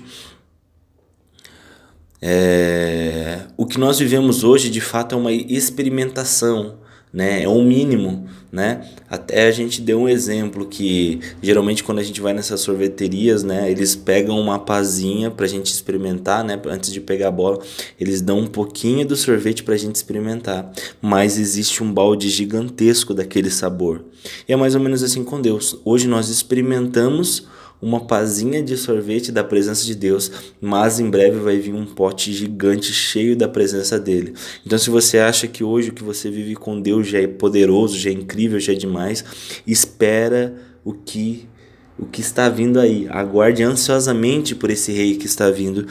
É, 2.25 3.39
o 3.57 3.65
que 3.65 3.77
nós 3.77 3.99
vivemos 3.99 4.45
hoje, 4.45 4.69
de 4.69 4.79
fato, 4.79 5.13
é 5.13 5.17
uma 5.17 5.33
experimentação, 5.33 6.75
né? 7.11 7.43
É 7.43 7.49
o 7.49 7.51
um 7.51 7.65
mínimo, 7.65 8.25
né? 8.49 8.87
Até 9.09 9.45
a 9.45 9.51
gente 9.51 9.81
deu 9.81 9.99
um 9.99 10.07
exemplo 10.07 10.65
que 10.65 11.19
geralmente 11.41 11.83
quando 11.83 11.99
a 11.99 12.03
gente 12.03 12.21
vai 12.21 12.31
nessas 12.31 12.61
sorveterias, 12.61 13.43
né, 13.43 13.69
eles 13.69 13.93
pegam 13.93 14.39
uma 14.39 14.57
pazinha 14.57 15.29
pra 15.29 15.45
gente 15.47 15.65
experimentar, 15.65 16.45
né, 16.45 16.57
antes 16.67 16.93
de 16.93 17.01
pegar 17.01 17.27
a 17.27 17.31
bola, 17.31 17.59
eles 17.99 18.21
dão 18.21 18.39
um 18.39 18.47
pouquinho 18.47 19.05
do 19.05 19.17
sorvete 19.17 19.61
pra 19.61 19.75
gente 19.75 19.97
experimentar, 19.97 20.71
mas 21.01 21.37
existe 21.37 21.83
um 21.83 21.91
balde 21.91 22.29
gigantesco 22.29 23.13
daquele 23.13 23.49
sabor. 23.49 24.05
E 24.47 24.53
é 24.53 24.55
mais 24.55 24.75
ou 24.75 24.81
menos 24.81 25.03
assim 25.03 25.25
com 25.25 25.41
Deus. 25.41 25.77
Hoje 25.83 26.07
nós 26.07 26.29
experimentamos 26.29 27.45
uma 27.83 27.99
pazinha 27.99 28.63
de 28.63 28.77
sorvete 28.77 29.29
da 29.29 29.43
presença 29.43 29.83
de 29.83 29.93
Deus, 29.93 30.31
mas 30.61 31.01
em 31.01 31.09
breve 31.09 31.37
vai 31.39 31.57
vir 31.57 31.73
um 31.73 31.85
pote 31.85 32.31
gigante 32.31 32.93
cheio 32.93 33.35
da 33.35 33.47
presença 33.47 33.99
dele. 33.99 34.33
Então, 34.65 34.79
se 34.79 34.89
você 34.89 35.19
acha 35.19 35.47
que 35.49 35.65
hoje 35.65 35.89
o 35.89 35.93
que 35.93 36.03
você 36.03 36.31
vive 36.31 36.55
com 36.55 36.79
Deus 36.79 37.07
já 37.07 37.19
é 37.19 37.27
poderoso, 37.27 37.99
já 37.99 38.09
é 38.09 38.13
incrível, 38.13 38.57
já 38.57 38.71
é 38.71 38.75
demais, 38.75 39.25
espera 39.67 40.55
o 40.85 40.93
que 40.93 41.47
o 41.99 42.05
que 42.07 42.21
está 42.21 42.49
vindo 42.49 42.79
aí. 42.79 43.05
Aguarde 43.09 43.61
ansiosamente 43.61 44.55
por 44.55 44.71
esse 44.71 44.91
rei 44.91 45.15
que 45.15 45.27
está 45.27 45.51
vindo, 45.51 45.85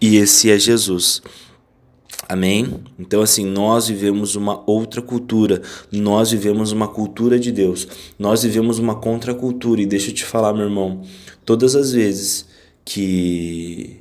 e 0.00 0.16
esse 0.16 0.50
é 0.50 0.58
Jesus. 0.58 1.22
Amém? 2.28 2.80
Então, 2.98 3.22
assim, 3.22 3.46
nós 3.46 3.86
vivemos 3.86 4.34
uma 4.34 4.62
outra 4.68 5.00
cultura, 5.00 5.62
nós 5.92 6.32
vivemos 6.32 6.72
uma 6.72 6.88
cultura 6.88 7.38
de 7.38 7.52
Deus, 7.52 7.86
nós 8.18 8.42
vivemos 8.42 8.80
uma 8.80 8.96
contracultura. 8.96 9.80
E 9.80 9.86
deixa 9.86 10.10
eu 10.10 10.14
te 10.14 10.24
falar, 10.24 10.52
meu 10.52 10.64
irmão, 10.64 11.02
todas 11.46 11.76
as 11.76 11.92
vezes 11.92 12.44
que, 12.84 14.00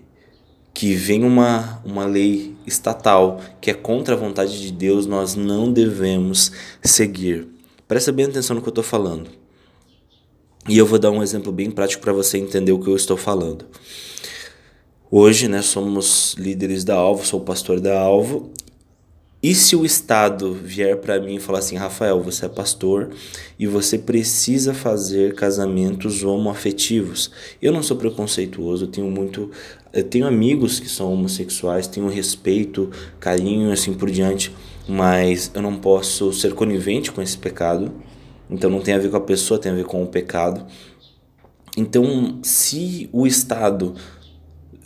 que 0.73 0.95
vem 0.95 1.23
uma, 1.23 1.81
uma 1.85 2.05
lei 2.05 2.55
estatal 2.65 3.39
que 3.61 3.69
é 3.69 3.73
contra 3.73 4.15
a 4.15 4.17
vontade 4.17 4.59
de 4.59 4.71
Deus, 4.71 5.05
nós 5.05 5.35
não 5.35 5.71
devemos 5.71 6.51
seguir. 6.83 7.47
Presta 7.87 8.11
bem 8.11 8.25
atenção 8.25 8.55
no 8.55 8.61
que 8.61 8.67
eu 8.67 8.71
estou 8.71 8.83
falando. 8.83 9.29
E 10.67 10.77
eu 10.77 10.85
vou 10.85 10.97
dar 10.97 11.11
um 11.11 11.21
exemplo 11.21 11.51
bem 11.51 11.69
prático 11.69 12.01
para 12.01 12.11
você 12.11 12.39
entender 12.39 12.71
o 12.71 12.79
que 12.79 12.89
eu 12.89 12.95
estou 12.95 13.15
falando. 13.15 13.65
Hoje, 15.11 15.47
né, 15.47 15.61
somos 15.61 16.33
líderes 16.39 16.83
da 16.83 16.95
Alvo, 16.95 17.23
sou 17.23 17.39
pastor 17.39 17.79
da 17.79 17.99
Alvo. 17.99 18.51
E 19.41 19.53
se 19.53 19.75
o 19.75 19.85
Estado 19.85 20.53
vier 20.53 20.97
para 20.97 21.19
mim 21.19 21.35
e 21.35 21.39
falar 21.39 21.59
assim, 21.59 21.75
Rafael, 21.75 22.19
você 22.21 22.47
é 22.47 22.49
pastor 22.49 23.11
e 23.59 23.67
você 23.67 23.97
precisa 23.97 24.73
fazer 24.73 25.35
casamentos 25.35 26.23
homoafetivos. 26.23 27.29
Eu 27.61 27.71
não 27.71 27.83
sou 27.83 27.95
preconceituoso, 27.95 28.85
eu 28.85 28.87
tenho 28.87 29.11
muito, 29.11 29.51
eu 29.93 30.03
tenho 30.03 30.25
amigos 30.25 30.79
que 30.79 30.89
são 30.89 31.13
homossexuais, 31.13 31.85
tenho 31.85 32.07
respeito, 32.07 32.89
carinho, 33.19 33.71
assim 33.71 33.93
por 33.93 34.09
diante, 34.09 34.51
mas 34.87 35.51
eu 35.53 35.61
não 35.61 35.75
posso 35.77 36.33
ser 36.33 36.55
conivente 36.55 37.11
com 37.11 37.21
esse 37.21 37.37
pecado. 37.37 37.91
Então 38.49 38.69
não 38.69 38.81
tem 38.81 38.95
a 38.95 38.99
ver 38.99 39.11
com 39.11 39.17
a 39.17 39.21
pessoa, 39.21 39.59
tem 39.59 39.71
a 39.71 39.75
ver 39.75 39.85
com 39.85 40.01
o 40.01 40.07
pecado. 40.07 40.65
Então, 41.77 42.39
se 42.41 43.09
o 43.11 43.27
Estado 43.27 43.95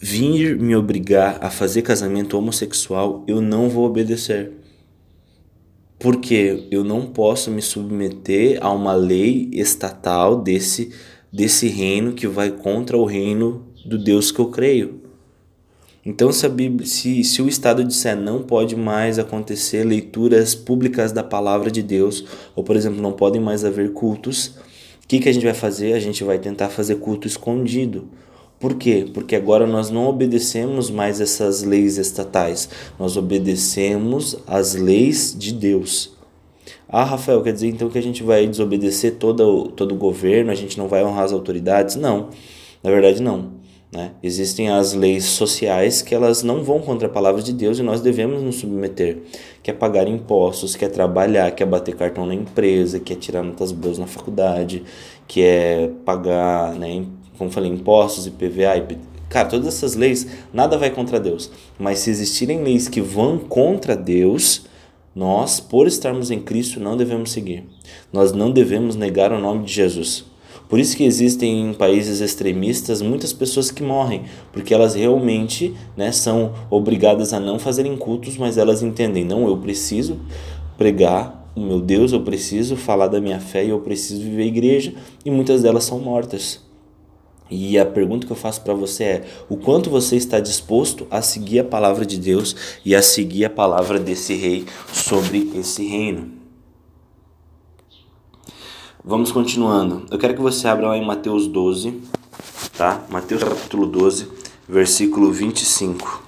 vir 0.02 0.58
me 0.58 0.76
obrigar 0.76 1.40
a 1.42 1.50
fazer 1.50 1.82
casamento 1.82 2.38
homossexual, 2.38 3.24
eu 3.28 3.42
não 3.42 3.70
vou 3.70 3.86
obedecer. 3.86 4.52
Porque 6.00 6.66
eu 6.72 6.84
não 6.86 7.06
posso 7.06 7.52
me 7.52 7.62
submeter 7.62 8.58
a 8.62 8.72
uma 8.72 8.94
lei 8.94 9.50
estatal 9.52 10.42
desse, 10.42 10.94
desse 11.32 11.68
reino 11.68 12.14
que 12.14 12.26
vai 12.26 12.50
contra 12.50 12.98
o 12.98 13.04
reino 13.04 13.66
do 13.86 13.98
Deus 13.98 14.32
que 14.32 14.40
eu 14.40 14.50
creio. 14.50 15.02
Então, 16.06 16.32
se, 16.32 16.48
Bíblia, 16.48 16.88
se, 16.88 17.22
se 17.26 17.42
o 17.42 17.50
Estado 17.50 17.84
disser 17.84 18.16
não 18.16 18.42
pode 18.42 18.78
mais 18.78 19.20
acontecer 19.20 19.84
leituras 19.84 20.56
públicas 20.56 21.12
da 21.12 21.24
palavra 21.24 21.70
de 21.70 21.84
Deus, 21.84 22.24
ou 22.56 22.64
por 22.64 22.78
exemplo, 22.78 23.02
não 23.02 23.12
podem 23.12 23.42
mais 23.42 23.66
haver 23.66 23.92
cultos, 23.92 24.56
o 25.04 25.08
que, 25.10 25.20
que 25.20 25.28
a 25.28 25.34
gente 25.34 25.44
vai 25.44 25.54
fazer? 25.54 25.92
A 25.92 26.00
gente 26.00 26.24
vai 26.24 26.40
tentar 26.40 26.70
fazer 26.70 26.96
culto 26.96 27.28
escondido 27.28 28.08
Por 28.60 28.76
quê? 28.76 29.08
Porque 29.14 29.36
agora 29.36 29.66
nós 29.66 29.90
não 29.90 30.08
obedecemos 30.08 30.90
mais 30.90 31.22
essas 31.22 31.64
leis 31.64 31.98
estatais, 31.98 32.70
nós 33.00 33.16
obedecemos 33.16 34.38
as 34.46 34.76
leis 34.76 35.34
de 35.38 35.54
Deus. 35.54 36.18
Ah, 36.88 37.04
Rafael, 37.04 37.42
quer 37.42 37.54
dizer 37.54 37.68
então 37.68 37.90
que 37.90 37.98
a 37.98 38.04
gente 38.04 38.22
vai 38.22 38.48
desobedecer 38.48 39.16
todo, 39.16 39.70
todo 39.70 39.94
o 39.94 39.98
governo, 39.98 40.52
a 40.52 40.56
gente 40.56 40.78
não 40.78 40.88
vai 40.88 41.04
honrar 41.06 41.24
as 41.24 41.32
autoridades? 41.32 41.96
Não, 41.96 42.30
na 42.84 42.90
verdade 42.90 43.22
não. 43.22 43.60
Né? 43.92 44.12
Existem 44.22 44.70
as 44.70 44.94
leis 44.94 45.24
sociais 45.26 46.02
que 46.02 46.14
elas 46.14 46.44
não 46.44 46.64
vão 46.64 46.80
contra 46.80 47.08
a 47.08 47.12
palavra 47.12 47.42
de 47.42 47.52
Deus 47.54 47.80
e 47.80 47.84
nós 47.84 48.02
devemos 48.02 48.42
nos 48.44 48.58
submeter. 48.58 49.18
Que 49.64 49.72
é 49.72 49.74
pagar 49.74 50.08
impostos, 50.08 50.76
que 50.76 50.86
é 50.86 50.90
trabalhar, 50.90 51.52
que 51.52 51.64
é 51.64 51.66
bater 51.66 51.96
cartão 51.96 52.26
na 52.26 52.36
empresa, 52.36 53.00
que 53.00 53.14
é 53.14 53.16
tirar 53.16 53.42
notas 53.42 53.72
boas 53.72 53.98
na 53.98 54.06
faculdade, 54.06 54.84
que 55.28 55.42
é 55.42 55.90
pagar, 56.06 56.74
né, 56.76 57.04
como 57.40 57.50
falei, 57.50 57.72
impostos, 57.72 58.28
IPVA, 58.28 58.78
IP... 58.78 58.98
Cara, 59.30 59.48
todas 59.48 59.68
essas 59.68 59.96
leis, 59.96 60.28
nada 60.54 60.78
vai 60.78 60.90
contra 60.90 61.20
Deus. 61.20 61.50
Mas 61.80 62.00
se 62.00 62.10
existirem 62.10 62.64
leis 62.64 62.88
que 62.88 63.00
vão 63.00 63.38
contra 63.38 63.96
Deus, 63.96 64.66
nós, 65.16 65.60
por 65.60 65.88
estarmos 65.88 66.32
em 66.32 66.40
Cristo, 66.40 66.80
não 66.80 66.98
devemos 66.98 67.32
seguir. 67.32 67.64
Nós 68.12 68.32
não 68.32 68.52
devemos 68.52 68.96
negar 68.96 69.32
o 69.32 69.40
nome 69.40 69.66
de 69.66 69.74
Jesus. 69.74 70.26
Por 70.68 70.80
isso 70.80 70.96
que 70.96 71.04
existem 71.04 71.70
em 71.70 71.74
países 71.74 72.22
extremistas 72.22 73.02
muitas 73.02 73.34
pessoas 73.34 73.72
que 73.72 73.82
morrem, 73.82 74.24
porque 74.54 74.72
elas 74.72 74.94
realmente 74.94 75.74
né, 75.98 76.12
são 76.12 76.54
obrigadas 76.70 77.34
a 77.34 77.40
não 77.40 77.58
fazerem 77.58 77.98
cultos, 77.98 78.38
mas 78.38 78.56
elas 78.56 78.84
entendem, 78.84 79.26
não, 79.26 79.48
eu 79.48 79.58
preciso 79.58 80.20
pregar 80.78 81.52
o 81.56 81.60
meu 81.60 81.82
Deus, 81.82 82.14
eu 82.14 82.22
preciso 82.22 82.76
falar 82.76 83.08
da 83.08 83.20
minha 83.20 83.40
fé 83.40 83.66
e 83.66 83.70
eu 83.70 83.80
preciso 83.80 84.22
viver 84.22 84.44
a 84.44 84.46
igreja, 84.46 84.94
e 85.26 85.32
muitas 85.32 85.64
delas 85.64 85.86
são 85.86 86.00
mortas. 86.00 86.69
E 87.50 87.80
a 87.80 87.86
pergunta 87.86 88.28
que 88.28 88.32
eu 88.32 88.38
faço 88.38 88.62
para 88.62 88.74
você 88.74 89.04
é: 89.04 89.28
o 89.50 89.58
quanto 89.58 89.90
você 89.90 90.16
está 90.16 90.40
disposto 90.40 91.08
a 91.10 91.22
seguir 91.22 91.60
a 91.60 91.64
palavra 91.64 92.06
de 92.06 92.18
Deus 92.18 92.56
e 92.86 92.96
a 92.96 93.02
seguir 93.02 93.46
a 93.46 93.50
palavra 93.50 94.00
desse 94.00 94.36
rei 94.36 94.66
sobre 94.94 95.52
esse 95.56 95.86
reino? 95.86 96.32
Vamos 99.04 99.32
continuando. 99.32 100.06
Eu 100.12 100.20
quero 100.20 100.36
que 100.36 100.42
você 100.42 100.68
abra 100.68 100.90
lá 100.90 100.98
em 100.98 101.06
Mateus 101.06 101.48
12, 101.48 102.02
tá? 102.78 103.04
Mateus 103.10 103.44
capítulo 103.44 103.88
12, 103.88 104.28
versículo 104.68 105.32
25. 105.32 106.24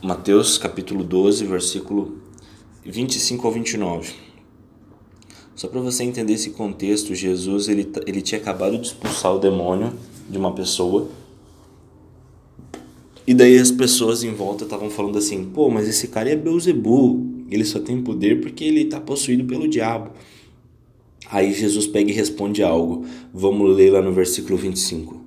Mateus 0.00 0.56
capítulo 0.56 1.04
12, 1.04 1.44
versículo 1.44 2.16
25 2.84 3.46
ao 3.46 3.52
29. 3.52 4.27
Só 5.58 5.66
para 5.66 5.80
você 5.80 6.04
entender 6.04 6.34
esse 6.34 6.50
contexto, 6.50 7.16
Jesus 7.16 7.68
ele, 7.68 7.90
ele 8.06 8.22
tinha 8.22 8.40
acabado 8.40 8.78
de 8.78 8.86
expulsar 8.86 9.34
o 9.34 9.40
demônio 9.40 9.92
de 10.30 10.38
uma 10.38 10.54
pessoa. 10.54 11.10
E 13.26 13.34
daí 13.34 13.58
as 13.58 13.72
pessoas 13.72 14.22
em 14.22 14.32
volta 14.32 14.62
estavam 14.62 14.88
falando 14.88 15.18
assim: 15.18 15.46
pô, 15.46 15.68
mas 15.68 15.88
esse 15.88 16.06
cara 16.06 16.30
é 16.30 16.36
Beuzebu, 16.36 17.26
ele 17.50 17.64
só 17.64 17.80
tem 17.80 18.00
poder 18.00 18.40
porque 18.40 18.62
ele 18.62 18.82
está 18.82 19.00
possuído 19.00 19.46
pelo 19.46 19.66
diabo. 19.66 20.12
Aí 21.28 21.52
Jesus 21.52 21.88
pega 21.88 22.08
e 22.08 22.14
responde 22.14 22.62
algo. 22.62 23.04
Vamos 23.34 23.76
ler 23.76 23.90
lá 23.90 24.00
no 24.00 24.12
versículo 24.12 24.56
25. 24.56 25.20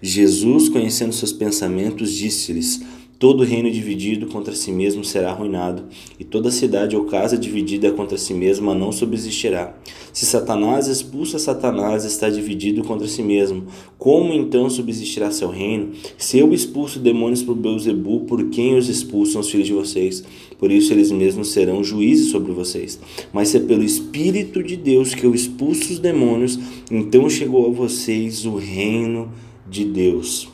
Jesus, 0.00 0.68
conhecendo 0.68 1.12
seus 1.12 1.32
pensamentos, 1.32 2.12
disse-lhes: 2.12 2.80
Todo 3.22 3.44
reino 3.44 3.70
dividido 3.70 4.26
contra 4.26 4.52
si 4.52 4.72
mesmo 4.72 5.04
será 5.04 5.30
arruinado, 5.30 5.84
e 6.18 6.24
toda 6.24 6.50
cidade 6.50 6.96
ou 6.96 7.04
casa 7.04 7.38
dividida 7.38 7.92
contra 7.92 8.18
si 8.18 8.34
mesma 8.34 8.74
não 8.74 8.90
subsistirá. 8.90 9.76
Se 10.12 10.26
Satanás 10.26 10.88
expulsa 10.88 11.38
Satanás, 11.38 12.04
está 12.04 12.28
dividido 12.28 12.82
contra 12.82 13.06
si 13.06 13.22
mesmo. 13.22 13.66
Como 13.96 14.32
então 14.32 14.68
subsistirá 14.68 15.30
seu 15.30 15.50
reino? 15.50 15.92
Se 16.18 16.36
eu 16.40 16.52
expulso 16.52 16.98
demônios 16.98 17.44
por 17.44 17.54
Beuzebu, 17.54 18.22
por 18.22 18.50
quem 18.50 18.76
os 18.76 18.88
expulsam 18.88 19.40
os 19.40 19.48
filhos 19.48 19.68
de 19.68 19.72
vocês? 19.72 20.24
Por 20.58 20.72
isso 20.72 20.92
eles 20.92 21.12
mesmos 21.12 21.52
serão 21.52 21.84
juízes 21.84 22.32
sobre 22.32 22.50
vocês. 22.50 22.98
Mas 23.32 23.54
é 23.54 23.60
pelo 23.60 23.84
Espírito 23.84 24.64
de 24.64 24.76
Deus 24.76 25.14
que 25.14 25.22
eu 25.24 25.32
expulso 25.32 25.92
os 25.92 26.00
demônios, 26.00 26.58
então 26.90 27.30
chegou 27.30 27.68
a 27.68 27.72
vocês 27.72 28.44
o 28.44 28.56
reino 28.56 29.30
de 29.70 29.84
Deus. 29.84 30.51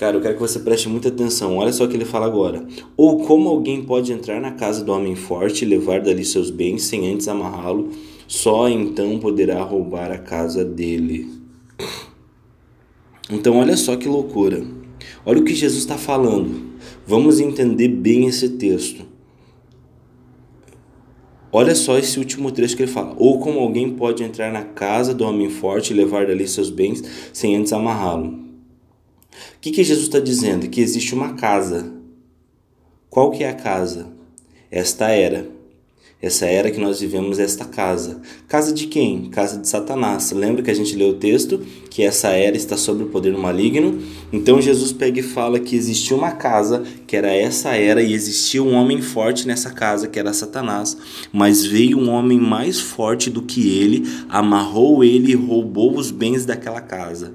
Cara, 0.00 0.16
eu 0.16 0.22
quero 0.22 0.32
que 0.32 0.40
você 0.40 0.58
preste 0.58 0.88
muita 0.88 1.08
atenção. 1.08 1.58
Olha 1.58 1.70
só 1.74 1.84
o 1.84 1.88
que 1.88 1.94
ele 1.94 2.06
fala 2.06 2.24
agora. 2.24 2.66
Ou 2.96 3.18
como 3.26 3.50
alguém 3.50 3.84
pode 3.84 4.10
entrar 4.14 4.40
na 4.40 4.52
casa 4.52 4.82
do 4.82 4.90
homem 4.90 5.14
forte 5.14 5.62
e 5.62 5.68
levar 5.68 6.00
dali 6.00 6.24
seus 6.24 6.48
bens 6.48 6.84
sem 6.84 7.12
antes 7.12 7.28
amarrá-lo, 7.28 7.90
só 8.26 8.66
então 8.66 9.18
poderá 9.18 9.62
roubar 9.62 10.10
a 10.10 10.16
casa 10.16 10.64
dele. 10.64 11.28
Então, 13.30 13.58
olha 13.58 13.76
só 13.76 13.94
que 13.94 14.08
loucura. 14.08 14.64
Olha 15.26 15.38
o 15.38 15.44
que 15.44 15.54
Jesus 15.54 15.80
está 15.80 15.98
falando. 15.98 16.70
Vamos 17.06 17.38
entender 17.38 17.88
bem 17.88 18.26
esse 18.26 18.48
texto. 18.48 19.04
Olha 21.52 21.74
só 21.74 21.98
esse 21.98 22.18
último 22.18 22.50
trecho 22.50 22.74
que 22.74 22.84
ele 22.84 22.90
fala. 22.90 23.14
Ou 23.18 23.38
como 23.38 23.60
alguém 23.60 23.90
pode 23.90 24.24
entrar 24.24 24.50
na 24.50 24.62
casa 24.62 25.12
do 25.12 25.26
homem 25.26 25.50
forte 25.50 25.92
e 25.92 25.96
levar 25.96 26.26
dali 26.26 26.48
seus 26.48 26.70
bens 26.70 27.04
sem 27.34 27.54
antes 27.54 27.74
amarrá-lo. 27.74 28.39
O 29.56 29.60
que, 29.60 29.70
que 29.70 29.84
Jesus 29.84 30.06
está 30.06 30.20
dizendo? 30.20 30.68
Que 30.68 30.80
existe 30.80 31.14
uma 31.14 31.34
casa. 31.34 31.92
Qual 33.08 33.30
que 33.30 33.44
é 33.44 33.50
a 33.50 33.54
casa? 33.54 34.06
Esta 34.70 35.08
era. 35.08 35.60
Essa 36.22 36.44
era 36.44 36.70
que 36.70 36.78
nós 36.78 37.00
vivemos, 37.00 37.38
esta 37.38 37.64
casa. 37.64 38.20
Casa 38.46 38.74
de 38.74 38.86
quem? 38.86 39.30
Casa 39.30 39.56
de 39.56 39.66
Satanás. 39.66 40.30
Lembra 40.32 40.62
que 40.62 40.70
a 40.70 40.74
gente 40.74 40.94
leu 40.94 41.10
o 41.10 41.14
texto? 41.14 41.64
Que 41.88 42.02
essa 42.02 42.28
era 42.28 42.58
está 42.58 42.76
sob 42.76 43.04
o 43.04 43.06
poder 43.06 43.34
maligno. 43.38 43.98
Então 44.30 44.60
Jesus 44.60 44.92
pega 44.92 45.20
e 45.20 45.22
fala 45.22 45.58
que 45.58 45.74
existia 45.74 46.14
uma 46.14 46.32
casa, 46.32 46.84
que 47.06 47.16
era 47.16 47.32
essa 47.32 47.70
era, 47.70 48.02
e 48.02 48.12
existia 48.12 48.62
um 48.62 48.74
homem 48.74 49.00
forte 49.00 49.46
nessa 49.46 49.70
casa, 49.70 50.08
que 50.08 50.18
era 50.18 50.34
Satanás. 50.34 50.94
Mas 51.32 51.64
veio 51.64 51.98
um 51.98 52.10
homem 52.10 52.38
mais 52.38 52.78
forte 52.78 53.30
do 53.30 53.40
que 53.40 53.78
ele, 53.78 54.06
amarrou 54.28 55.02
ele 55.02 55.32
e 55.32 55.34
roubou 55.34 55.96
os 55.96 56.10
bens 56.10 56.44
daquela 56.44 56.82
casa. 56.82 57.32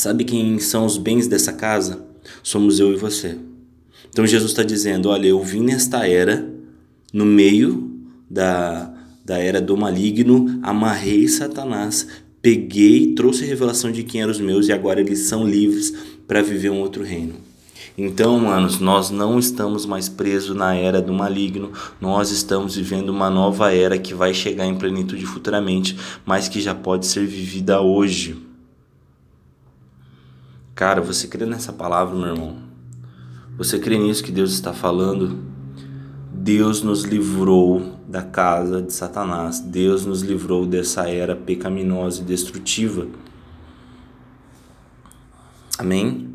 Sabe 0.00 0.24
quem 0.24 0.58
são 0.58 0.86
os 0.86 0.96
bens 0.96 1.26
dessa 1.26 1.52
casa? 1.52 2.02
Somos 2.42 2.80
eu 2.80 2.90
e 2.90 2.96
você. 2.96 3.36
Então 4.08 4.26
Jesus 4.26 4.52
está 4.52 4.62
dizendo: 4.62 5.10
Olha, 5.10 5.26
eu 5.26 5.42
vim 5.44 5.60
nesta 5.60 6.08
era, 6.08 6.50
no 7.12 7.26
meio 7.26 8.00
da, 8.30 8.94
da 9.22 9.36
era 9.36 9.60
do 9.60 9.76
maligno, 9.76 10.58
amarrei 10.62 11.28
Satanás, 11.28 12.06
peguei, 12.40 13.12
trouxe 13.12 13.44
revelação 13.44 13.92
de 13.92 14.02
quem 14.02 14.22
eram 14.22 14.30
os 14.32 14.40
meus 14.40 14.68
e 14.68 14.72
agora 14.72 15.02
eles 15.02 15.18
são 15.18 15.46
livres 15.46 15.92
para 16.26 16.40
viver 16.40 16.70
um 16.70 16.80
outro 16.80 17.04
reino. 17.04 17.34
Então, 17.98 18.40
manos, 18.40 18.80
nós 18.80 19.10
não 19.10 19.38
estamos 19.38 19.84
mais 19.84 20.08
presos 20.08 20.56
na 20.56 20.74
era 20.74 21.02
do 21.02 21.12
maligno, 21.12 21.72
nós 22.00 22.30
estamos 22.30 22.74
vivendo 22.74 23.10
uma 23.10 23.28
nova 23.28 23.70
era 23.70 23.98
que 23.98 24.14
vai 24.14 24.32
chegar 24.32 24.64
em 24.64 24.78
plenitude 24.78 25.26
futuramente, 25.26 25.94
mas 26.24 26.48
que 26.48 26.58
já 26.58 26.74
pode 26.74 27.04
ser 27.04 27.26
vivida 27.26 27.82
hoje. 27.82 28.48
Cara, 30.80 31.02
você 31.02 31.28
crê 31.28 31.44
nessa 31.44 31.74
palavra, 31.74 32.16
meu 32.16 32.28
irmão? 32.28 32.56
Você 33.58 33.78
crê 33.78 33.98
nisso 33.98 34.24
que 34.24 34.32
Deus 34.32 34.50
está 34.50 34.72
falando? 34.72 35.44
Deus 36.32 36.82
nos 36.82 37.02
livrou 37.02 37.98
da 38.08 38.22
casa 38.22 38.80
de 38.80 38.90
Satanás. 38.90 39.60
Deus 39.60 40.06
nos 40.06 40.22
livrou 40.22 40.64
dessa 40.64 41.06
era 41.06 41.36
pecaminosa 41.36 42.22
e 42.22 42.24
destrutiva. 42.24 43.06
Amém? 45.76 46.30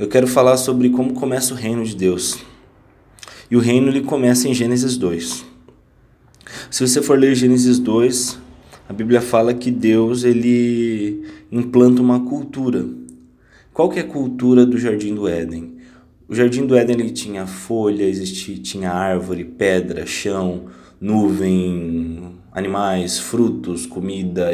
Eu 0.00 0.08
quero 0.08 0.26
falar 0.26 0.56
sobre 0.56 0.90
como 0.90 1.14
começa 1.14 1.54
o 1.54 1.56
reino 1.56 1.84
de 1.84 1.94
Deus. 1.94 2.40
E 3.48 3.54
o 3.56 3.60
reino 3.60 3.86
ele 3.86 4.00
começa 4.00 4.48
em 4.48 4.52
Gênesis 4.52 4.96
2. 4.96 5.46
Se 6.68 6.84
você 6.84 7.00
for 7.00 7.16
ler 7.16 7.36
Gênesis 7.36 7.78
2, 7.78 8.36
a 8.88 8.92
Bíblia 8.92 9.20
fala 9.20 9.54
que 9.54 9.70
Deus 9.70 10.24
ele 10.24 11.24
implanta 11.52 12.02
uma 12.02 12.18
cultura 12.18 13.00
qual 13.72 13.88
que 13.88 13.98
é 13.98 14.02
a 14.02 14.06
cultura 14.06 14.66
do 14.66 14.76
Jardim 14.76 15.14
do 15.14 15.26
Éden? 15.26 15.78
O 16.28 16.34
Jardim 16.34 16.66
do 16.66 16.76
Éden 16.76 17.00
ele 17.00 17.10
tinha 17.10 17.46
folha, 17.46 18.10
tinha 18.62 18.90
árvore, 18.90 19.44
pedra, 19.44 20.04
chão, 20.04 20.66
nuvem, 21.00 22.36
animais, 22.52 23.18
frutos, 23.18 23.86
comida, 23.86 24.50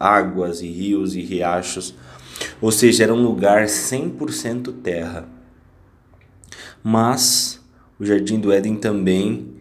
águas 0.00 0.62
e 0.62 0.66
rios 0.66 1.14
e 1.14 1.20
riachos. 1.20 1.94
Ou 2.60 2.72
seja, 2.72 3.04
era 3.04 3.14
um 3.14 3.22
lugar 3.22 3.66
100% 3.66 4.72
terra. 4.82 5.28
Mas 6.82 7.60
o 8.00 8.04
Jardim 8.04 8.40
do 8.40 8.52
Éden 8.52 8.76
também, 8.76 9.54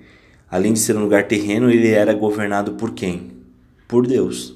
além 0.50 0.74
de 0.74 0.80
ser 0.80 0.98
um 0.98 1.02
lugar 1.02 1.28
terreno, 1.28 1.70
ele 1.70 1.90
era 1.90 2.14
governado 2.14 2.74
por 2.74 2.92
quem? 2.92 3.34
Por 3.88 4.08
Deus. 4.08 4.56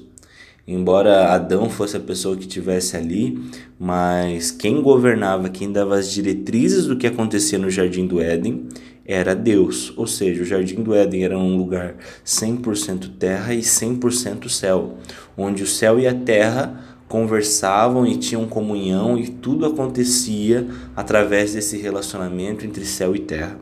Embora 0.66 1.32
Adão 1.32 1.68
fosse 1.68 1.96
a 1.96 2.00
pessoa 2.00 2.36
que 2.36 2.46
tivesse 2.46 2.96
ali, 2.96 3.42
mas 3.82 4.50
quem 4.50 4.82
governava, 4.82 5.48
quem 5.48 5.72
dava 5.72 5.96
as 5.96 6.12
diretrizes 6.12 6.84
do 6.84 6.98
que 6.98 7.06
acontecia 7.06 7.58
no 7.58 7.70
jardim 7.70 8.06
do 8.06 8.20
Éden 8.20 8.68
era 9.06 9.34
Deus, 9.34 9.90
ou 9.96 10.06
seja, 10.06 10.42
o 10.42 10.44
jardim 10.44 10.82
do 10.82 10.94
Éden 10.94 11.24
era 11.24 11.38
um 11.38 11.56
lugar 11.56 11.96
100% 12.22 13.12
terra 13.18 13.54
e 13.54 13.60
100% 13.60 14.50
céu, 14.50 14.98
onde 15.34 15.62
o 15.62 15.66
céu 15.66 15.98
e 15.98 16.06
a 16.06 16.12
terra 16.12 16.98
conversavam 17.08 18.06
e 18.06 18.18
tinham 18.18 18.46
comunhão 18.46 19.16
e 19.16 19.28
tudo 19.28 19.64
acontecia 19.64 20.68
através 20.94 21.54
desse 21.54 21.78
relacionamento 21.78 22.66
entre 22.66 22.84
céu 22.84 23.16
e 23.16 23.20
terra. 23.20 23.58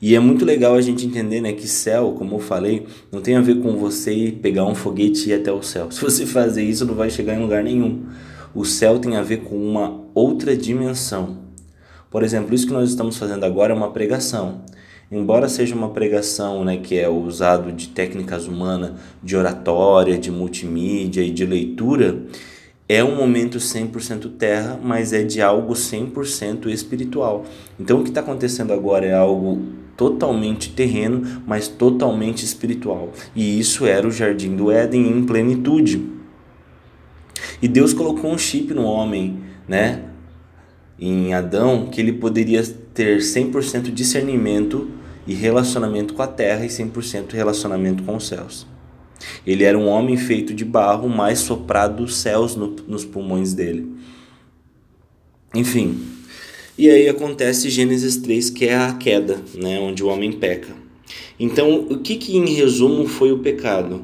E 0.00 0.14
é 0.14 0.20
muito 0.20 0.44
legal 0.44 0.74
a 0.74 0.80
gente 0.82 1.06
entender 1.06 1.40
né, 1.40 1.54
que 1.54 1.66
céu, 1.66 2.14
como 2.18 2.34
eu 2.34 2.40
falei, 2.40 2.86
não 3.10 3.22
tem 3.22 3.34
a 3.34 3.40
ver 3.40 3.62
com 3.62 3.78
você 3.78 4.36
pegar 4.42 4.66
um 4.66 4.74
foguete 4.74 5.30
e 5.30 5.32
ir 5.32 5.36
até 5.36 5.50
o 5.50 5.62
céu. 5.62 5.88
Se 5.90 6.02
você 6.02 6.26
fazer 6.26 6.62
isso, 6.62 6.84
não 6.84 6.94
vai 6.94 7.08
chegar 7.08 7.34
em 7.34 7.40
lugar 7.40 7.64
nenhum. 7.64 8.04
O 8.54 8.64
céu 8.64 8.98
tem 8.98 9.16
a 9.16 9.22
ver 9.22 9.38
com 9.38 9.56
uma 9.56 10.02
outra 10.14 10.56
dimensão. 10.56 11.38
Por 12.10 12.22
exemplo, 12.22 12.54
isso 12.54 12.66
que 12.66 12.72
nós 12.72 12.90
estamos 12.90 13.16
fazendo 13.16 13.44
agora 13.44 13.72
é 13.72 13.76
uma 13.76 13.90
pregação 13.90 14.62
embora 15.12 15.46
seja 15.46 15.74
uma 15.74 15.90
pregação 15.90 16.64
né, 16.64 16.78
que 16.78 16.98
é 16.98 17.08
usado 17.08 17.70
de 17.70 17.88
técnicas 17.88 18.48
humanas, 18.48 18.92
de 19.22 19.36
oratória, 19.36 20.16
de 20.16 20.30
multimídia 20.30 21.22
e 21.22 21.30
de 21.30 21.44
leitura, 21.44 22.22
é 22.88 23.04
um 23.04 23.14
momento 23.14 23.58
100% 23.58 24.32
terra, 24.38 24.80
mas 24.82 25.12
é 25.12 25.22
de 25.22 25.40
algo 25.40 25.74
100% 25.74 26.66
espiritual. 26.66 27.44
Então 27.78 28.00
o 28.00 28.02
que 28.02 28.08
está 28.08 28.20
acontecendo 28.20 28.72
agora 28.72 29.06
é 29.06 29.14
algo 29.14 29.60
totalmente 29.96 30.72
terreno, 30.72 31.42
mas 31.46 31.68
totalmente 31.68 32.44
espiritual. 32.44 33.12
E 33.36 33.60
isso 33.60 33.86
era 33.86 34.06
o 34.06 34.10
jardim 34.10 34.56
do 34.56 34.70
Éden 34.70 35.08
em 35.08 35.24
plenitude. 35.24 36.21
E 37.60 37.68
Deus 37.68 37.92
colocou 37.92 38.32
um 38.32 38.38
chip 38.38 38.72
no 38.74 38.84
homem, 38.84 39.38
né? 39.68 40.04
Em 40.98 41.34
Adão, 41.34 41.86
que 41.86 42.00
ele 42.00 42.12
poderia 42.12 42.62
ter 42.94 43.18
100% 43.18 43.90
discernimento 43.92 44.90
e 45.26 45.34
relacionamento 45.34 46.14
com 46.14 46.22
a 46.22 46.26
terra 46.26 46.64
e 46.64 46.68
100% 46.68 47.32
relacionamento 47.32 48.02
com 48.02 48.16
os 48.16 48.26
céus. 48.26 48.66
Ele 49.46 49.64
era 49.64 49.78
um 49.78 49.86
homem 49.86 50.16
feito 50.16 50.52
de 50.52 50.64
barro, 50.64 51.08
mas 51.08 51.38
soprado 51.38 52.02
os 52.02 52.16
céus 52.16 52.56
no, 52.56 52.74
nos 52.88 53.04
pulmões 53.04 53.54
dele. 53.54 53.92
Enfim, 55.54 56.00
e 56.76 56.88
aí 56.88 57.08
acontece 57.08 57.68
Gênesis 57.68 58.16
3, 58.16 58.50
que 58.50 58.64
é 58.66 58.76
a 58.76 58.94
queda, 58.94 59.40
né, 59.54 59.78
onde 59.78 60.02
o 60.02 60.08
homem 60.08 60.32
peca. 60.32 60.74
Então, 61.38 61.86
o 61.90 61.98
que, 61.98 62.16
que 62.16 62.36
em 62.36 62.54
resumo 62.54 63.06
foi 63.06 63.30
o 63.30 63.38
pecado? 63.38 64.02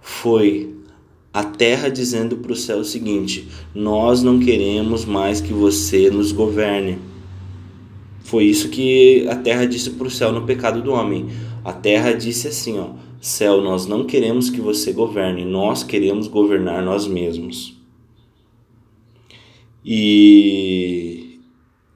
Foi 0.00 0.74
a 1.38 1.44
terra 1.44 1.88
dizendo 1.88 2.38
para 2.38 2.50
o 2.50 2.56
céu 2.56 2.78
o 2.78 2.84
seguinte: 2.84 3.46
Nós 3.72 4.24
não 4.24 4.40
queremos 4.40 5.04
mais 5.04 5.40
que 5.40 5.52
você 5.52 6.10
nos 6.10 6.32
governe. 6.32 6.98
Foi 8.24 8.42
isso 8.42 8.68
que 8.68 9.24
a 9.28 9.36
terra 9.36 9.64
disse 9.64 9.90
para 9.90 10.08
o 10.08 10.10
céu 10.10 10.32
no 10.32 10.42
pecado 10.44 10.82
do 10.82 10.90
homem. 10.90 11.28
A 11.64 11.72
terra 11.72 12.12
disse 12.12 12.48
assim, 12.48 12.80
ó: 12.80 12.88
Céu, 13.20 13.60
nós 13.60 13.86
não 13.86 14.04
queremos 14.04 14.50
que 14.50 14.60
você 14.60 14.92
governe, 14.92 15.44
nós 15.44 15.84
queremos 15.84 16.26
governar 16.26 16.82
nós 16.82 17.06
mesmos. 17.06 17.80
E 19.84 21.38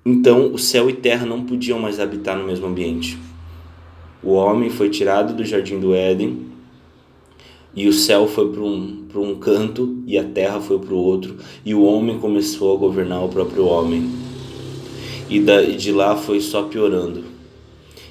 então 0.06 0.52
o 0.52 0.58
céu 0.58 0.88
e 0.88 0.92
terra 0.92 1.26
não 1.26 1.42
podiam 1.44 1.80
mais 1.80 1.98
habitar 1.98 2.38
no 2.38 2.46
mesmo 2.46 2.66
ambiente. 2.68 3.18
O 4.22 4.34
homem 4.34 4.70
foi 4.70 4.88
tirado 4.88 5.34
do 5.34 5.44
jardim 5.44 5.80
do 5.80 5.92
Éden 5.92 6.51
e 7.74 7.88
o 7.88 7.92
céu 7.92 8.26
foi 8.26 8.50
para 8.50 8.62
um, 8.62 9.06
um 9.16 9.34
canto 9.36 10.02
e 10.06 10.18
a 10.18 10.24
terra 10.24 10.60
foi 10.60 10.78
para 10.78 10.94
o 10.94 10.98
outro, 10.98 11.36
e 11.64 11.74
o 11.74 11.82
homem 11.82 12.18
começou 12.18 12.74
a 12.74 12.78
governar 12.78 13.24
o 13.24 13.28
próprio 13.28 13.66
homem 13.66 14.10
e 15.28 15.40
da, 15.40 15.62
de 15.62 15.90
lá 15.92 16.14
foi 16.14 16.40
só 16.40 16.64
piorando. 16.64 17.24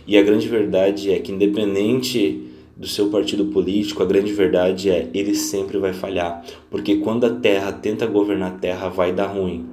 E 0.08 0.18
a 0.18 0.24
grande 0.24 0.48
verdade 0.48 1.12
é 1.12 1.20
que, 1.20 1.32
independente 1.32 2.48
do 2.76 2.88
seu 2.88 3.10
partido 3.10 3.46
político, 3.46 4.02
a 4.02 4.06
grande 4.06 4.34
verdade 4.34 4.90
é 4.90 5.08
ele 5.14 5.36
sempre 5.36 5.78
vai 5.78 5.94
falhar, 5.94 6.44
porque 6.70 6.98
quando 6.98 7.26
a 7.26 7.30
terra 7.30 7.72
tenta 7.72 8.08
governar 8.08 8.54
a 8.54 8.56
terra, 8.56 8.90
vai 8.90 9.14
dar 9.14 9.28
ruim. 9.28 9.68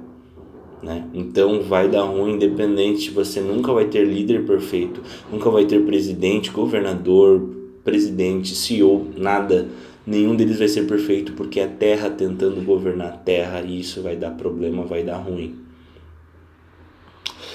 Né? 0.83 1.05
Então 1.13 1.61
vai 1.63 1.89
dar 1.89 2.03
ruim, 2.03 2.35
independente, 2.35 3.09
você 3.09 3.41
nunca 3.41 3.73
vai 3.73 3.85
ter 3.85 4.05
líder 4.05 4.45
perfeito, 4.45 5.01
nunca 5.31 5.49
vai 5.49 5.65
ter 5.65 5.83
presidente, 5.83 6.51
governador, 6.51 7.58
presidente, 7.83 8.55
CEO, 8.55 9.07
nada. 9.17 9.67
Nenhum 10.05 10.35
deles 10.35 10.57
vai 10.57 10.67
ser 10.67 10.87
perfeito 10.87 11.33
porque 11.33 11.59
é 11.59 11.65
a 11.65 11.67
terra 11.67 12.09
tentando 12.09 12.63
governar 12.63 13.09
a 13.09 13.17
terra 13.17 13.61
e 13.61 13.79
isso 13.79 14.01
vai 14.01 14.15
dar 14.15 14.31
problema, 14.31 14.83
vai 14.83 15.03
dar 15.03 15.17
ruim. 15.17 15.55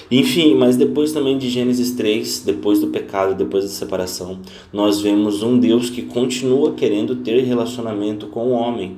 Enfim, 0.09 0.53
mas 0.53 0.77
depois 0.77 1.11
também 1.11 1.37
de 1.37 1.49
Gênesis 1.49 1.91
3, 1.91 2.43
depois 2.45 2.79
do 2.79 2.87
pecado, 2.87 3.33
depois 3.33 3.63
da 3.63 3.69
separação, 3.71 4.39
nós 4.71 5.01
vemos 5.01 5.41
um 5.41 5.57
Deus 5.57 5.89
que 5.89 6.03
continua 6.03 6.73
querendo 6.73 7.17
ter 7.17 7.41
relacionamento 7.41 8.27
com 8.27 8.47
o 8.47 8.51
homem. 8.51 8.97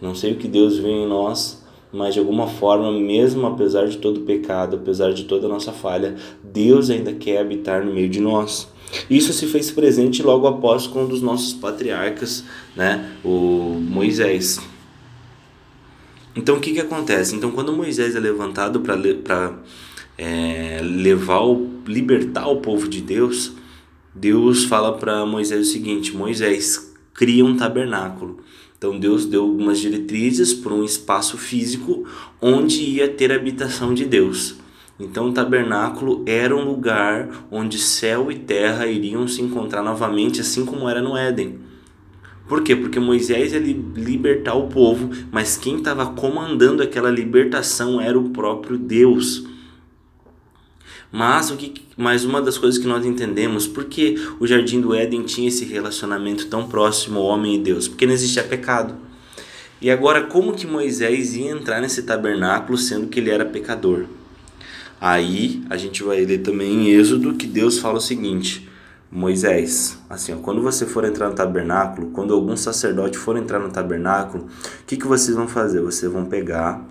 Não 0.00 0.14
sei 0.14 0.32
o 0.32 0.36
que 0.36 0.46
Deus 0.46 0.78
vê 0.78 0.90
em 0.90 1.08
nós, 1.08 1.64
mas 1.92 2.14
de 2.14 2.20
alguma 2.20 2.46
forma, 2.46 2.92
mesmo 2.92 3.46
apesar 3.46 3.88
de 3.88 3.98
todo 3.98 4.18
o 4.18 4.24
pecado, 4.24 4.76
apesar 4.76 5.12
de 5.12 5.24
toda 5.24 5.46
a 5.46 5.48
nossa 5.48 5.72
falha, 5.72 6.14
Deus 6.42 6.88
ainda 6.88 7.12
quer 7.12 7.38
habitar 7.38 7.84
no 7.84 7.92
meio 7.92 8.08
de 8.08 8.20
nós. 8.20 8.72
Isso 9.08 9.32
se 9.32 9.46
fez 9.46 9.70
presente 9.70 10.22
logo 10.22 10.46
após 10.46 10.86
com 10.86 11.04
um 11.04 11.08
dos 11.08 11.20
nossos 11.20 11.52
patriarcas, 11.52 12.44
né, 12.76 13.12
o 13.24 13.78
Moisés. 13.80 14.60
Então 16.36 16.56
o 16.56 16.60
que, 16.60 16.72
que 16.72 16.80
acontece? 16.80 17.34
Então 17.34 17.50
quando 17.50 17.72
Moisés 17.72 18.16
é 18.16 18.20
levantado 18.20 18.80
para 18.80 19.58
é, 20.18 20.80
levar 20.82 21.40
o, 21.40 21.68
libertar 21.86 22.48
o 22.48 22.60
povo 22.60 22.88
de 22.88 23.00
Deus, 23.00 23.52
Deus 24.14 24.64
fala 24.64 24.96
para 24.96 25.24
Moisés 25.26 25.68
o 25.68 25.70
seguinte: 25.70 26.16
Moisés, 26.16 26.92
cria 27.12 27.44
um 27.44 27.56
tabernáculo. 27.56 28.40
Então 28.76 28.98
Deus 28.98 29.24
deu 29.24 29.42
algumas 29.42 29.78
diretrizes 29.78 30.52
para 30.52 30.74
um 30.74 30.84
espaço 30.84 31.38
físico 31.38 32.04
onde 32.40 32.82
ia 32.82 33.08
ter 33.08 33.32
a 33.32 33.36
habitação 33.36 33.94
de 33.94 34.04
Deus. 34.04 34.56
Então 34.98 35.28
o 35.28 35.32
tabernáculo 35.32 36.22
era 36.24 36.54
um 36.54 36.64
lugar 36.64 37.46
onde 37.50 37.78
céu 37.78 38.30
e 38.30 38.36
terra 38.36 38.86
iriam 38.86 39.26
se 39.26 39.42
encontrar 39.42 39.82
novamente, 39.82 40.40
assim 40.40 40.64
como 40.64 40.88
era 40.88 41.02
no 41.02 41.16
Éden. 41.16 41.58
Por 42.46 42.62
quê? 42.62 42.76
Porque 42.76 43.00
Moisés 43.00 43.52
ia 43.52 43.58
libertar 43.58 44.54
o 44.54 44.68
povo, 44.68 45.10
mas 45.32 45.56
quem 45.56 45.78
estava 45.78 46.06
comandando 46.06 46.82
aquela 46.82 47.10
libertação 47.10 48.00
era 48.00 48.18
o 48.18 48.30
próprio 48.30 48.76
Deus. 48.76 49.46
Mas 51.10 51.50
o 51.50 51.56
que, 51.56 51.72
mais 51.96 52.24
uma 52.24 52.42
das 52.42 52.58
coisas 52.58 52.78
que 52.78 52.86
nós 52.86 53.06
entendemos, 53.06 53.66
por 53.66 53.84
que 53.84 54.16
o 54.38 54.46
jardim 54.46 54.80
do 54.80 54.94
Éden 54.94 55.22
tinha 55.22 55.48
esse 55.48 55.64
relacionamento 55.64 56.46
tão 56.48 56.68
próximo 56.68 57.18
ao 57.18 57.26
homem 57.26 57.54
e 57.54 57.58
Deus? 57.58 57.88
Porque 57.88 58.04
não 58.04 58.12
existia 58.12 58.42
pecado. 58.42 58.94
E 59.80 59.90
agora 59.90 60.22
como 60.22 60.54
que 60.54 60.66
Moisés 60.66 61.34
ia 61.34 61.50
entrar 61.50 61.80
nesse 61.80 62.02
tabernáculo 62.02 62.76
sendo 62.76 63.06
que 63.06 63.20
ele 63.20 63.30
era 63.30 63.44
pecador? 63.44 64.06
Aí 65.06 65.62
a 65.68 65.76
gente 65.76 66.02
vai 66.02 66.24
ler 66.24 66.38
também 66.38 66.72
em 66.72 66.88
Êxodo 66.88 67.34
que 67.34 67.46
Deus 67.46 67.78
fala 67.78 67.98
o 67.98 68.00
seguinte: 68.00 68.66
Moisés, 69.12 69.98
assim, 70.08 70.32
ó, 70.32 70.36
quando 70.36 70.62
você 70.62 70.86
for 70.86 71.04
entrar 71.04 71.28
no 71.28 71.34
tabernáculo, 71.34 72.08
quando 72.08 72.32
algum 72.32 72.56
sacerdote 72.56 73.18
for 73.18 73.36
entrar 73.36 73.58
no 73.58 73.68
tabernáculo, 73.68 74.44
o 74.44 74.84
que, 74.86 74.96
que 74.96 75.06
vocês 75.06 75.36
vão 75.36 75.46
fazer? 75.46 75.82
Vocês 75.82 76.10
vão 76.10 76.24
pegar 76.24 76.82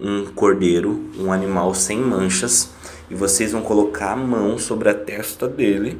um 0.00 0.24
cordeiro, 0.24 1.10
um 1.18 1.30
animal 1.30 1.74
sem 1.74 1.98
manchas, 1.98 2.70
e 3.10 3.14
vocês 3.14 3.52
vão 3.52 3.60
colocar 3.60 4.12
a 4.12 4.16
mão 4.16 4.56
sobre 4.56 4.88
a 4.88 4.94
testa 4.94 5.46
dele 5.46 5.98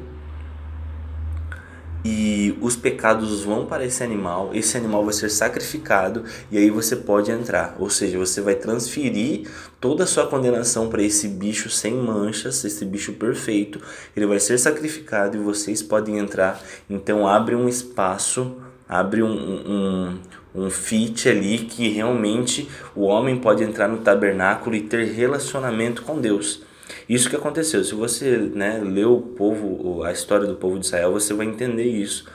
e 2.03 2.57
os 2.61 2.75
pecados 2.75 3.43
vão 3.43 3.65
para 3.65 3.85
esse 3.85 4.03
animal, 4.03 4.51
esse 4.53 4.77
animal 4.77 5.03
vai 5.03 5.13
ser 5.13 5.29
sacrificado 5.29 6.23
e 6.51 6.57
aí 6.57 6.69
você 6.69 6.95
pode 6.95 7.31
entrar. 7.31 7.75
Ou 7.79 7.89
seja, 7.89 8.17
você 8.17 8.41
vai 8.41 8.55
transferir 8.55 9.47
toda 9.81 10.03
a 10.03 10.07
sua 10.07 10.27
condenação 10.27 10.87
para 10.87 11.03
esse 11.03 11.27
bicho 11.27 11.69
sem 11.69 11.93
manchas, 11.93 12.63
esse 12.63 12.85
bicho 12.85 13.13
perfeito. 13.13 13.81
Ele 14.15 14.25
vai 14.25 14.39
ser 14.39 14.57
sacrificado 14.57 15.37
e 15.37 15.41
vocês 15.41 15.81
podem 15.81 16.17
entrar. 16.17 16.61
Então 16.89 17.27
abre 17.27 17.55
um 17.55 17.67
espaço, 17.67 18.57
abre 18.87 19.21
um, 19.21 19.33
um, 19.33 20.19
um 20.55 20.69
fit 20.69 21.27
ali 21.27 21.59
que 21.59 21.89
realmente 21.89 22.69
o 22.95 23.03
homem 23.03 23.37
pode 23.37 23.63
entrar 23.63 23.89
no 23.89 23.97
tabernáculo 23.97 24.75
e 24.75 24.81
ter 24.81 25.03
relacionamento 25.11 26.03
com 26.03 26.19
Deus. 26.19 26.68
Isso 27.09 27.27
que 27.27 27.35
aconteceu. 27.35 27.83
Se 27.83 27.95
você 27.95 28.37
né, 28.37 28.79
leu 28.83 29.17
o 29.17 29.21
povo, 29.21 30.03
a 30.03 30.11
história 30.11 30.45
do 30.45 30.55
povo 30.55 30.77
de 30.77 30.85
Israel, 30.85 31.11
você 31.11 31.33
vai 31.33 31.47
entender 31.47 31.85
isso. 31.85 32.25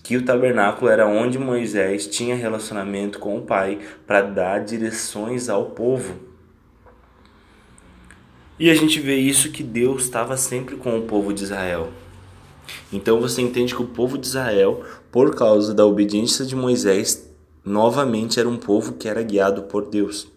Que 0.00 0.16
o 0.16 0.24
tabernáculo 0.24 0.88
era 0.88 1.08
onde 1.08 1.40
Moisés 1.40 2.06
tinha 2.06 2.36
relacionamento 2.36 3.18
com 3.18 3.36
o 3.36 3.42
Pai 3.42 3.80
para 4.06 4.22
dar 4.22 4.64
direções 4.64 5.48
ao 5.48 5.70
povo. 5.70 6.14
E 8.60 8.70
a 8.70 8.74
gente 8.74 9.00
vê 9.00 9.16
isso 9.16 9.50
que 9.50 9.62
Deus 9.62 10.04
estava 10.04 10.36
sempre 10.36 10.76
com 10.76 10.96
o 10.96 11.02
povo 11.02 11.32
de 11.32 11.42
Israel. 11.42 11.92
Então 12.92 13.20
você 13.20 13.42
entende 13.42 13.74
que 13.74 13.82
o 13.82 13.88
povo 13.88 14.16
de 14.16 14.28
Israel, 14.28 14.84
por 15.10 15.34
causa 15.34 15.74
da 15.74 15.84
obediência 15.84 16.46
de 16.46 16.54
Moisés, 16.54 17.28
novamente 17.64 18.38
era 18.38 18.48
um 18.48 18.56
povo 18.56 18.92
que 18.92 19.08
era 19.08 19.22
guiado 19.22 19.64
por 19.64 19.86
Deus. 19.86 20.31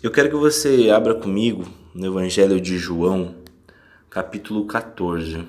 Eu 0.00 0.12
quero 0.12 0.30
que 0.30 0.36
você 0.36 0.90
abra 0.90 1.12
comigo 1.12 1.64
no 1.92 2.06
Evangelho 2.06 2.60
de 2.60 2.78
João, 2.78 3.34
capítulo 4.08 4.64
14. 4.64 5.44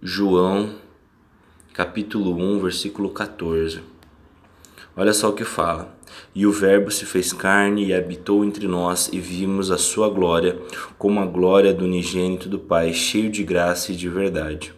João, 0.00 0.76
capítulo 1.74 2.36
1, 2.36 2.60
versículo 2.60 3.10
14. 3.10 3.80
Olha 4.96 5.12
só 5.12 5.30
o 5.30 5.32
que 5.32 5.42
fala. 5.42 5.98
E 6.32 6.46
o 6.46 6.52
Verbo 6.52 6.92
se 6.92 7.04
fez 7.04 7.32
carne 7.32 7.86
e 7.86 7.92
habitou 7.92 8.44
entre 8.44 8.68
nós, 8.68 9.10
e 9.12 9.18
vimos 9.18 9.72
a 9.72 9.76
sua 9.76 10.08
glória, 10.08 10.62
como 10.96 11.18
a 11.18 11.26
glória 11.26 11.74
do 11.74 11.86
unigênito 11.86 12.48
do 12.48 12.60
Pai, 12.60 12.92
cheio 12.92 13.32
de 13.32 13.42
graça 13.42 13.90
e 13.90 13.96
de 13.96 14.08
verdade. 14.08 14.72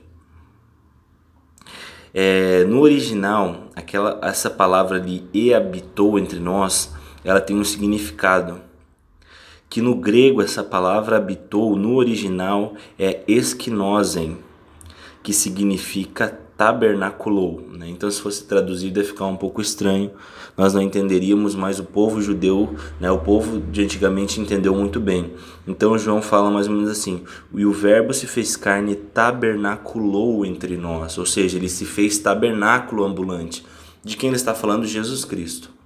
É, 2.15 2.65
no 2.65 2.81
original, 2.81 3.69
aquela, 3.77 4.19
essa 4.23 4.49
palavra 4.49 4.97
ali, 4.97 5.29
e 5.35 5.53
habitou 5.53 6.19
entre 6.19 6.41
nós, 6.41 6.99
ela 7.25 7.41
tem 7.41 7.57
um 7.57 7.65
significado. 7.65 8.61
Que 9.69 9.81
no 9.81 9.95
grego 9.95 10.43
essa 10.43 10.65
palavra 10.65 11.17
habitou, 11.17 11.77
no 11.77 11.95
original, 11.95 12.75
é 12.99 13.23
esquinosen, 13.29 14.39
que 15.23 15.33
significa 15.33 16.41
tabernaculou. 16.61 17.67
Né? 17.73 17.89
Então, 17.89 18.11
se 18.11 18.21
fosse 18.21 18.45
traduzido, 18.45 19.01
ia 19.01 19.05
ficar 19.07 19.25
um 19.25 19.37
pouco 19.37 19.63
estranho, 19.63 20.11
nós 20.59 20.75
não 20.75 20.83
entenderíamos, 20.83 21.55
mas 21.55 21.79
o 21.79 21.85
povo 21.85 22.21
judeu, 22.21 22.77
né, 23.01 23.11
o 23.11 23.19
povo 23.19 23.59
de 23.59 23.83
antigamente 23.83 24.39
entendeu 24.39 24.75
muito 24.75 25.01
bem. 25.01 25.33
Então, 25.67 25.97
João 25.97 26.21
fala 26.21 26.51
mais 26.51 26.69
ou 26.69 26.75
menos 26.75 26.91
assim: 26.91 27.25
e 27.55 27.65
o 27.65 27.73
Verbo 27.73 28.13
se 28.13 28.27
fez 28.27 28.57
carne 28.57 28.95
tabernaculou 28.95 30.45
entre 30.45 30.77
nós, 30.77 31.17
ou 31.17 31.25
seja, 31.25 31.57
ele 31.57 31.71
se 31.71 31.87
fez 31.87 32.19
tabernáculo 32.19 33.05
ambulante. 33.05 33.65
De 34.05 34.15
quem 34.19 34.29
ele 34.29 34.37
está 34.37 34.55
falando? 34.55 34.85
Jesus 34.87 35.25
Cristo. 35.25 35.80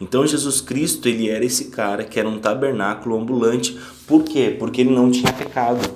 Então 0.00 0.26
Jesus 0.26 0.60
Cristo, 0.60 1.08
ele 1.08 1.28
era 1.28 1.44
esse 1.44 1.66
cara 1.66 2.04
que 2.04 2.18
era 2.18 2.28
um 2.28 2.38
tabernáculo 2.38 3.18
ambulante. 3.18 3.76
Por 4.06 4.24
quê? 4.24 4.54
Porque 4.58 4.80
ele 4.80 4.94
não 4.94 5.10
tinha 5.10 5.32
pecado. 5.32 5.88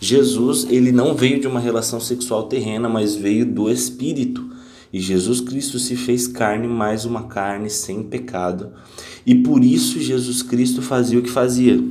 Jesus, 0.00 0.66
ele 0.68 0.90
não 0.90 1.14
veio 1.14 1.40
de 1.40 1.46
uma 1.46 1.60
relação 1.60 2.00
sexual 2.00 2.44
terrena, 2.44 2.88
mas 2.88 3.14
veio 3.14 3.46
do 3.46 3.70
Espírito. 3.70 4.50
E 4.92 5.00
Jesus 5.00 5.40
Cristo 5.40 5.78
se 5.78 5.96
fez 5.96 6.26
carne, 6.26 6.66
mais 6.66 7.04
uma 7.04 7.22
carne 7.22 7.70
sem 7.70 8.02
pecado. 8.02 8.72
E 9.24 9.34
por 9.34 9.64
isso 9.64 10.00
Jesus 10.00 10.42
Cristo 10.42 10.82
fazia 10.82 11.18
o 11.18 11.22
que 11.22 11.30
fazia. 11.30 11.82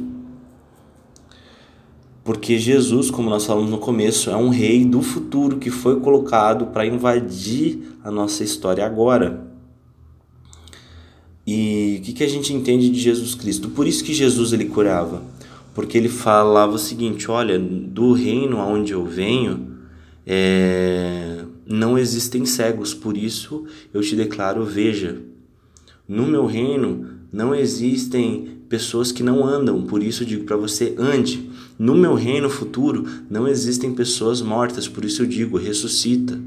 Porque 2.24 2.60
Jesus, 2.60 3.10
como 3.10 3.30
nós 3.30 3.46
falamos 3.46 3.72
no 3.72 3.80
começo, 3.80 4.30
é 4.30 4.36
um 4.36 4.50
rei 4.50 4.86
do 4.86 5.02
futuro 5.02 5.58
que 5.58 5.72
foi 5.72 6.00
colocado 6.00 6.68
para 6.68 6.86
invadir 6.86 7.96
a 8.04 8.12
nossa 8.12 8.44
história 8.44 8.86
agora. 8.86 9.51
E 11.46 11.98
o 12.00 12.06
que, 12.06 12.14
que 12.14 12.24
a 12.24 12.30
gente 12.30 12.54
entende 12.54 12.90
de 12.90 13.00
Jesus 13.00 13.36
Cristo? 13.36 13.70
Por 13.70 13.88
isso 13.88 14.04
que 14.04 14.14
Jesus 14.14 14.54
ele 14.54 14.66
curava 14.66 15.24
porque 15.74 15.98
ele 15.98 16.10
falava 16.10 16.74
o 16.74 16.80
seguinte: 16.80 17.30
olha, 17.30 17.58
do 17.60 18.14
reino 18.14 18.60
aonde 18.60 18.94
eu 18.94 19.06
venho, 19.06 19.78
é, 20.26 21.44
não 21.66 21.98
existem 21.98 22.46
cegos, 22.46 22.94
por 22.94 23.18
isso 23.18 23.66
eu 23.94 24.02
te 24.02 24.16
declaro: 24.16 24.66
veja, 24.66 25.22
no 26.08 26.28
meu 26.28 26.46
reino 26.46 27.08
não 27.32 27.56
existem 27.56 28.60
pessoas 28.68 29.12
que 29.12 29.24
não 29.24 29.46
andam, 29.46 29.84
por 29.84 30.04
isso 30.04 30.24
eu 30.24 30.28
digo 30.28 30.46
para 30.46 30.58
você: 30.58 30.96
ande. 30.98 31.50
No 31.80 31.96
meu 31.96 32.14
reino 32.14 32.48
futuro 32.48 33.08
não 33.28 33.48
existem 33.48 33.92
pessoas 33.92 34.40
mortas, 34.42 34.88
por 34.88 35.04
isso 35.06 35.24
eu 35.24 35.26
digo: 35.26 35.58
ressuscita. 35.58 36.40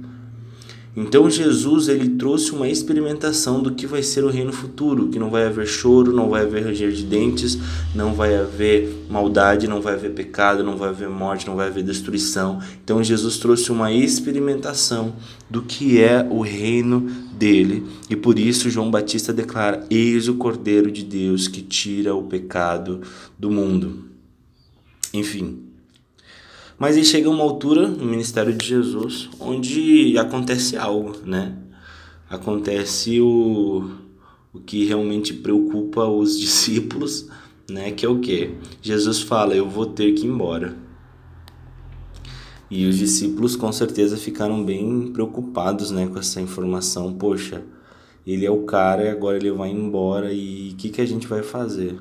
Então 0.96 1.28
Jesus 1.28 1.88
ele 1.88 2.11
trouxe 2.11 2.52
uma 2.52 2.68
experimentação 2.68 3.61
do 3.61 3.74
que 3.74 3.85
vai 3.85 4.00
ser 4.00 4.22
o 4.22 4.30
reino 4.30 4.52
futuro, 4.52 5.09
que 5.09 5.18
não 5.18 5.28
vai 5.28 5.44
haver 5.44 5.66
choro, 5.66 6.12
não 6.12 6.28
vai 6.28 6.42
haver 6.42 6.64
ranger 6.64 6.92
de 6.92 7.02
dentes, 7.02 7.59
não 7.92 8.14
vai 8.14 8.37
haver 8.37 9.04
maldade, 9.11 9.66
não 9.66 9.80
vai 9.80 9.94
haver 9.94 10.12
pecado, 10.12 10.62
não 10.62 10.76
vai 10.76 10.90
haver 10.90 11.09
morte, 11.09 11.48
não 11.48 11.57
vai 11.57 11.66
haver 11.66 11.83
destruição. 11.83 12.61
Então 12.85 13.02
Jesus 13.02 13.38
trouxe 13.38 13.72
uma 13.72 13.90
experimentação 13.90 15.14
do 15.50 15.62
que 15.62 16.00
é 16.00 16.24
o 16.30 16.40
reino 16.42 17.11
dele, 17.37 17.85
e 18.09 18.14
por 18.14 18.38
isso 18.38 18.70
João 18.70 18.90
Batista 18.90 19.33
declara: 19.33 19.85
Eis 19.90 20.28
o 20.28 20.35
Cordeiro 20.35 20.92
de 20.92 21.02
Deus 21.02 21.48
que 21.48 21.61
tira 21.61 22.14
o 22.14 22.22
pecado 22.22 23.00
do 23.37 23.50
mundo. 23.50 24.04
Enfim, 25.12 25.63
mas 26.79 26.97
aí 26.97 27.05
chega 27.05 27.31
uma 27.31 27.43
altura 27.43 27.89
no 27.89 28.05
ministério 28.05 28.53
de 28.53 28.67
Jesus 28.67 29.29
onde 29.39 30.19
acontece 30.19 30.77
algo, 30.77 31.17
né? 31.25 31.57
Acontece 32.29 33.21
o, 33.21 33.91
o 34.53 34.61
que 34.61 34.85
realmente 34.85 35.33
preocupa 35.35 36.05
os 36.05 36.39
discípulos, 36.41 37.29
né? 37.71 37.93
Que 37.93 38.05
é 38.05 38.09
o 38.09 38.19
que? 38.19 38.55
Jesus 38.83 39.21
fala: 39.21 39.55
Eu 39.55 39.69
vou 39.69 39.87
ter 39.87 40.13
que 40.13 40.27
ir 40.27 40.31
embora. 40.31 40.77
E 42.71 42.87
os 42.87 42.97
discípulos 42.97 43.55
com 43.55 43.71
certeza 43.71 44.17
ficaram 44.17 44.65
bem 44.65 45.13
preocupados, 45.13 45.91
né, 45.93 46.09
com 46.09 46.19
essa 46.19 46.41
informação. 46.41 47.13
Poxa, 47.13 47.63
ele 48.27 48.45
é 48.45 48.51
o 48.51 48.63
cara 48.63 49.05
e 49.05 49.09
agora 49.09 49.37
ele 49.37 49.53
vai 49.53 49.71
embora 49.71 50.33
e 50.33 50.71
o 50.73 50.77
que, 50.77 50.89
que 50.89 51.01
a 51.01 51.07
gente 51.07 51.27
vai 51.27 51.43
fazer? 51.43 52.01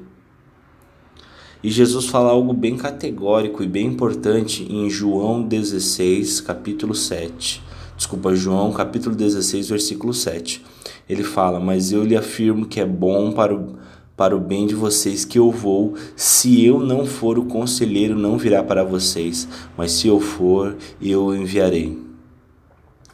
E 1.64 1.70
Jesus 1.70 2.08
fala 2.08 2.30
algo 2.30 2.52
bem 2.52 2.76
categórico 2.76 3.64
e 3.64 3.68
bem 3.68 3.88
importante 3.88 4.68
em 4.70 4.90
João 4.90 5.42
16, 5.42 6.42
capítulo 6.42 6.94
7. 6.94 7.64
Desculpa, 7.96 8.36
João 8.36 8.74
capítulo 8.74 9.16
16, 9.16 9.70
versículo 9.70 10.14
7. 10.14 10.62
Ele 11.08 11.24
fala: 11.24 11.62
Mas 11.62 11.94
eu 11.94 12.04
lhe 12.04 12.18
afirmo 12.18 12.66
que 12.66 12.82
é 12.82 12.86
bom 12.86 13.32
para 13.32 13.56
o, 13.56 13.78
para 14.18 14.36
o 14.36 14.42
bem 14.42 14.68
de 14.68 14.76
vocês 14.76 15.24
que 15.24 15.40
eu 15.40 15.50
vou. 15.50 15.94
Se 16.18 16.66
eu 16.66 16.82
não 16.82 17.06
for, 17.06 17.40
o 17.40 17.46
conselheiro 17.46 18.20
não 18.20 18.38
virá 18.38 18.62
para 18.62 18.84
vocês, 18.84 19.48
mas 19.78 19.94
se 19.94 20.10
eu 20.10 20.20
for, 20.20 20.76
eu 21.02 21.28
o 21.28 21.36
enviarei. 21.36 21.98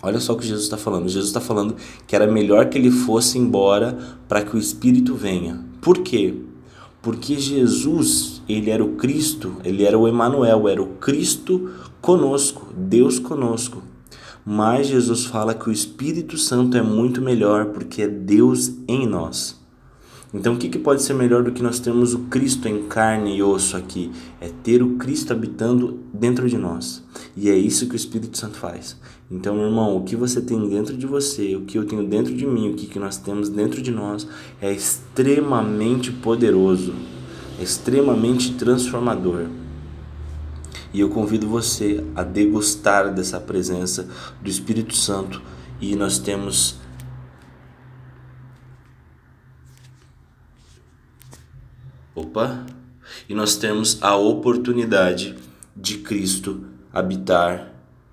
Olha 0.02 0.20
só 0.20 0.34
o 0.34 0.38
que 0.38 0.48
Jesus 0.48 0.64
está 0.64 0.78
falando. 0.78 1.08
Jesus 1.08 1.28
está 1.28 1.40
falando 1.40 1.76
que 2.08 2.16
era 2.16 2.26
melhor 2.26 2.68
que 2.68 2.80
ele 2.80 2.90
fosse 2.90 3.38
embora 3.38 3.96
para 4.28 4.42
que 4.42 4.56
o 4.56 4.60
Espírito 4.60 5.14
venha. 5.14 5.64
Por 5.82 6.00
quê? 6.00 6.49
Porque 7.02 7.40
Jesus, 7.40 8.42
ele 8.48 8.70
era 8.70 8.84
o 8.84 8.96
Cristo, 8.96 9.56
ele 9.64 9.84
era 9.84 9.98
o 9.98 10.08
Emanuel, 10.08 10.68
era 10.68 10.82
o 10.82 10.96
Cristo 10.96 11.70
conosco, 12.02 12.74
Deus 12.76 13.20
conosco. 13.20 13.82
Mas 14.46 14.88
Jesus 14.88 15.26
fala 15.26 15.54
que 15.54 15.70
o 15.70 15.72
Espírito 15.72 16.38
Santo 16.38 16.76
é 16.76 16.82
muito 16.82 17.22
melhor 17.22 17.68
porque 17.68 18.02
é 18.02 18.08
Deus 18.08 18.72
em 18.88 19.08
nós. 19.08 19.60
Então, 20.34 20.54
o 20.54 20.58
que, 20.58 20.70
que 20.70 20.78
pode 20.78 21.02
ser 21.02 21.14
melhor 21.14 21.42
do 21.42 21.52
que 21.52 21.64
nós 21.64 21.80
termos 21.80 22.14
o 22.14 22.20
Cristo 22.26 22.68
em 22.68 22.84
carne 22.84 23.36
e 23.36 23.42
osso 23.42 23.76
aqui? 23.76 24.12
É 24.40 24.48
ter 24.48 24.84
o 24.84 24.96
Cristo 24.96 25.34
habitando 25.34 26.00
dentro 26.14 26.48
de 26.48 26.58
nós. 26.58 27.04
E 27.36 27.50
é 27.50 27.58
isso 27.58 27.88
que 27.88 27.94
o 27.94 27.96
Espírito 27.96 28.38
Santo 28.38 28.58
faz. 28.58 28.96
Então, 29.32 29.54
meu 29.54 29.66
irmão, 29.66 29.96
o 29.96 30.04
que 30.04 30.16
você 30.16 30.42
tem 30.42 30.68
dentro 30.68 30.98
de 30.98 31.06
você, 31.06 31.56
o 31.56 31.62
que 31.62 31.78
eu 31.78 31.86
tenho 31.86 32.08
dentro 32.08 32.36
de 32.36 32.48
mim, 32.48 32.72
o 32.72 32.74
que, 32.74 32.88
que 32.88 32.98
nós 32.98 33.16
temos 33.18 33.48
dentro 33.48 33.80
de 33.80 33.92
nós 33.92 34.28
é 34.60 34.72
extremamente 34.72 36.12
poderoso, 36.12 36.96
é 37.60 37.64
extremamente 37.64 38.56
transformador. 38.56 39.46
E 40.92 41.00
eu 41.00 41.10
convido 41.10 41.48
você 41.48 42.04
a 42.16 42.24
degustar 42.24 43.14
dessa 43.14 43.40
presença 43.40 44.10
do 44.42 44.50
Espírito 44.50 44.96
Santo 44.96 45.40
e 45.80 45.96
nós 45.96 46.18
temos 46.18 46.80
Opa! 52.16 52.66
E 53.30 53.34
nós 53.36 53.56
temos 53.56 54.00
a 54.02 54.16
oportunidade 54.16 55.36
de 55.76 56.00
Cristo 56.00 56.66
habitar 56.92 57.69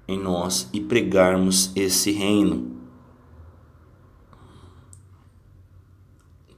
em 0.08 0.18
nós 0.18 0.68
e 0.72 0.80
pregarmos 0.80 1.72
esse 1.74 2.10
reino. 2.10 2.76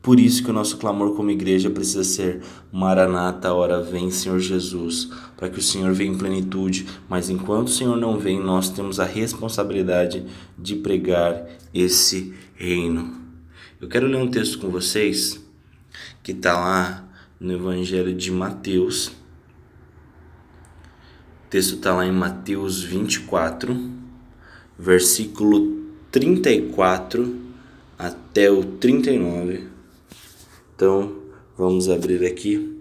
Por 0.08 0.18
isso 0.18 0.42
que 0.42 0.50
o 0.50 0.54
nosso 0.54 0.78
clamor 0.78 1.14
como 1.14 1.30
igreja 1.30 1.68
precisa 1.68 2.02
ser 2.02 2.40
Maranata, 2.72 3.52
hora 3.52 3.82
vem, 3.82 4.11
Senhor 4.11 4.38
Jesus, 4.38 5.11
para 5.37 5.50
que 5.50 5.58
o 5.58 5.62
Senhor 5.62 5.92
venha 5.92 6.12
em 6.12 6.16
plenitude, 6.16 6.87
mas 7.08 7.28
enquanto 7.28 7.68
o 7.68 7.72
Senhor 7.72 7.96
não 7.96 8.18
vem, 8.18 8.42
nós 8.42 8.70
temos 8.70 8.98
a 8.98 9.04
responsabilidade 9.04 10.24
de 10.58 10.76
pregar 10.76 11.46
esse 11.74 12.32
reino. 12.54 13.20
Eu 13.80 13.87
quero 13.87 14.06
ler 14.06 14.16
um 14.16 14.30
texto 14.30 14.58
com 14.58 14.70
vocês 14.70 15.44
que 16.22 16.32
está 16.32 16.58
lá 16.58 17.06
no 17.38 17.52
Evangelho 17.52 18.14
de 18.14 18.30
Mateus. 18.30 19.12
O 21.48 21.50
texto 21.50 21.76
está 21.76 21.94
lá 21.94 22.06
em 22.06 22.12
Mateus 22.12 22.82
24, 22.82 23.74
versículo 24.78 25.78
34 26.12 27.37
até 27.98 28.50
o 28.50 28.62
39. 28.62 29.64
Então, 30.76 31.16
vamos 31.56 31.88
abrir 31.88 32.22
aqui 32.26 32.76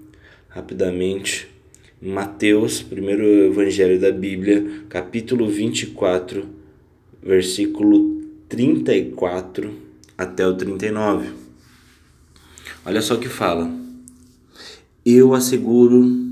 rapidamente. 0.50 1.48
Mateus, 2.02 2.82
primeiro 2.82 3.24
evangelho 3.24 4.02
da 4.02 4.12
Bíblia, 4.12 4.84
capítulo 4.90 5.50
24, 5.50 6.46
versículo 7.24 8.22
34 8.50 9.74
até 10.18 10.46
o 10.46 10.54
39. 10.54 11.30
Olha 12.86 13.02
só 13.02 13.16
o 13.16 13.20
que 13.20 13.30
fala. 13.30 13.72
Eu 15.06 15.34
asseguro 15.34 16.28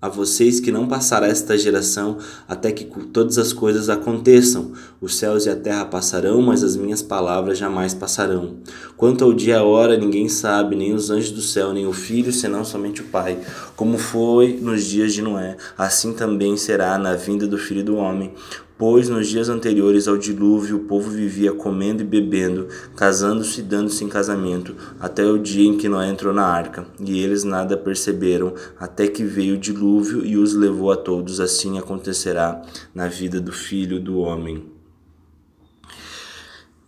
a 0.00 0.08
vocês 0.08 0.60
que 0.60 0.70
não 0.70 0.86
passará 0.86 1.26
esta 1.26 1.58
geração 1.58 2.18
até 2.46 2.70
que 2.70 2.84
todas 2.84 3.36
as 3.36 3.52
coisas 3.52 3.88
aconteçam. 3.88 4.72
Os 5.00 5.16
céus 5.16 5.46
e 5.46 5.50
a 5.50 5.56
terra 5.56 5.84
passarão, 5.84 6.40
mas 6.40 6.62
as 6.62 6.76
minhas 6.76 7.02
palavras 7.02 7.58
jamais 7.58 7.94
passarão. 7.94 8.56
Quanto 8.96 9.24
ao 9.24 9.32
dia 9.32 9.54
e 9.54 9.56
a 9.56 9.62
hora, 9.62 9.96
ninguém 9.96 10.28
sabe, 10.28 10.76
nem 10.76 10.92
os 10.92 11.10
anjos 11.10 11.32
do 11.32 11.42
céu, 11.42 11.72
nem 11.72 11.86
o 11.86 11.92
filho, 11.92 12.32
senão 12.32 12.64
somente 12.64 13.00
o 13.00 13.06
Pai. 13.06 13.38
Como 13.74 13.98
foi 13.98 14.58
nos 14.60 14.84
dias 14.84 15.12
de 15.12 15.22
Noé, 15.22 15.56
assim 15.76 16.12
também 16.12 16.56
será 16.56 16.96
na 16.98 17.14
vinda 17.14 17.46
do 17.46 17.58
filho 17.58 17.82
do 17.82 17.96
homem. 17.96 18.32
Pois 18.78 19.08
nos 19.08 19.26
dias 19.26 19.48
anteriores 19.48 20.06
ao 20.06 20.16
dilúvio 20.16 20.76
o 20.76 20.84
povo 20.84 21.10
vivia 21.10 21.52
comendo 21.52 22.00
e 22.00 22.06
bebendo, 22.06 22.68
casando-se 22.94 23.58
e 23.58 23.64
dando-se 23.64 24.04
em 24.04 24.08
casamento, 24.08 24.76
até 25.00 25.26
o 25.26 25.36
dia 25.36 25.66
em 25.66 25.76
que 25.76 25.88
Noé 25.88 26.08
entrou 26.08 26.32
na 26.32 26.46
arca. 26.46 26.86
E 27.04 27.20
eles 27.20 27.42
nada 27.42 27.76
perceberam, 27.76 28.54
até 28.78 29.08
que 29.08 29.24
veio 29.24 29.56
o 29.56 29.58
dilúvio 29.58 30.24
e 30.24 30.36
os 30.36 30.54
levou 30.54 30.92
a 30.92 30.96
todos. 30.96 31.40
Assim 31.40 31.76
acontecerá 31.76 32.62
na 32.94 33.08
vida 33.08 33.40
do 33.40 33.50
filho 33.50 33.98
do 33.98 34.18
homem. 34.20 34.64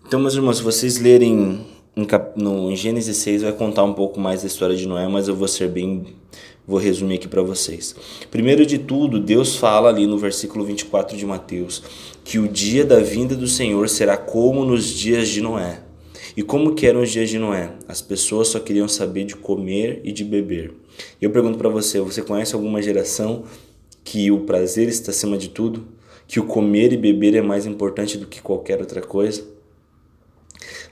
Então, 0.07 0.21
meus 0.21 0.35
irmãos, 0.35 0.59
se 0.59 0.63
vocês 0.63 1.01
lerem 1.01 1.67
no, 2.37 2.71
em 2.71 2.77
Gênesis 2.77 3.17
6, 3.17 3.43
vai 3.43 3.53
contar 3.53 3.83
um 3.83 3.95
pouco 3.95 4.21
mais 4.21 4.43
da 4.43 4.47
história 4.47 4.77
de 4.77 4.87
Noé, 4.87 5.09
mas 5.09 5.27
eu 5.27 5.35
vou 5.35 5.49
ser 5.49 5.69
bem 5.69 6.20
Vou 6.71 6.79
resumir 6.79 7.17
aqui 7.17 7.27
para 7.27 7.43
vocês. 7.43 7.97
Primeiro 8.31 8.65
de 8.65 8.79
tudo, 8.79 9.19
Deus 9.19 9.57
fala 9.57 9.89
ali 9.89 10.07
no 10.07 10.17
versículo 10.17 10.65
24 10.65 11.17
de 11.17 11.27
Mateus 11.27 11.83
que 12.23 12.39
o 12.39 12.47
dia 12.47 12.85
da 12.85 13.01
vinda 13.01 13.35
do 13.35 13.49
Senhor 13.49 13.89
será 13.89 14.17
como 14.17 14.65
nos 14.65 14.87
dias 14.87 15.29
de 15.29 15.41
Noé. 15.41 15.83
E 16.37 16.45
como 16.45 16.77
que 16.77 16.87
eram 16.87 17.03
os 17.03 17.11
dias 17.11 17.29
de 17.29 17.41
Noé? 17.41 17.73
As 17.89 18.01
pessoas 18.01 18.47
só 18.47 18.61
queriam 18.61 18.87
saber 18.87 19.25
de 19.25 19.35
comer 19.35 20.01
e 20.05 20.13
de 20.13 20.23
beber. 20.23 20.73
Eu 21.21 21.31
pergunto 21.31 21.59
para 21.59 21.69
você, 21.69 21.99
você 21.99 22.23
conhece 22.23 22.55
alguma 22.55 22.81
geração 22.81 23.43
que 24.05 24.31
o 24.31 24.43
prazer 24.43 24.89
está 24.89 25.11
acima 25.11 25.37
de 25.37 25.49
tudo? 25.49 25.89
Que 26.29 26.39
o 26.39 26.45
comer 26.45 26.93
e 26.93 26.97
beber 26.97 27.35
é 27.35 27.43
mais 27.43 27.67
importante 27.67 28.17
do 28.17 28.29
que 28.29 28.41
qualquer 28.41 28.79
outra 28.79 29.03
coisa? 29.03 29.43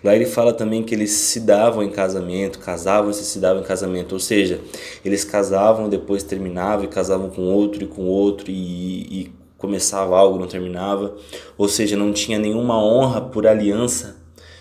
Lá 0.02 0.14
ele 0.14 0.26
fala 0.26 0.52
também 0.52 0.82
que 0.82 0.94
eles 0.94 1.10
se 1.10 1.40
davam 1.40 1.82
em 1.82 1.90
casamento, 1.90 2.58
casavam 2.60 3.10
e 3.10 3.14
se 3.14 3.38
davam 3.38 3.62
em 3.62 3.66
casamento, 3.66 4.12
ou 4.12 4.20
seja, 4.20 4.60
eles 5.04 5.24
casavam, 5.24 5.88
depois 5.88 6.22
terminavam 6.22 6.84
e 6.84 6.88
casavam 6.88 7.28
com 7.30 7.42
outro 7.42 7.82
e 7.82 7.86
com 7.86 8.06
outro 8.06 8.50
e, 8.50 9.22
e 9.22 9.32
começava 9.56 10.16
algo, 10.16 10.38
não 10.38 10.46
terminava, 10.46 11.16
ou 11.56 11.68
seja, 11.68 11.96
não 11.96 12.12
tinha 12.12 12.38
nenhuma 12.38 12.80
honra 12.80 13.20
por 13.20 13.46
aliança. 13.46 14.16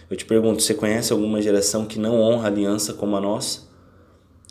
Eu 0.09 0.17
te 0.17 0.25
pergunto, 0.25 0.63
você 0.63 0.73
conhece 0.73 1.13
alguma 1.13 1.41
geração 1.41 1.85
que 1.85 1.99
não 1.99 2.19
honra 2.19 2.47
aliança 2.47 2.93
como 2.93 3.15
a 3.15 3.21
nossa? 3.21 3.67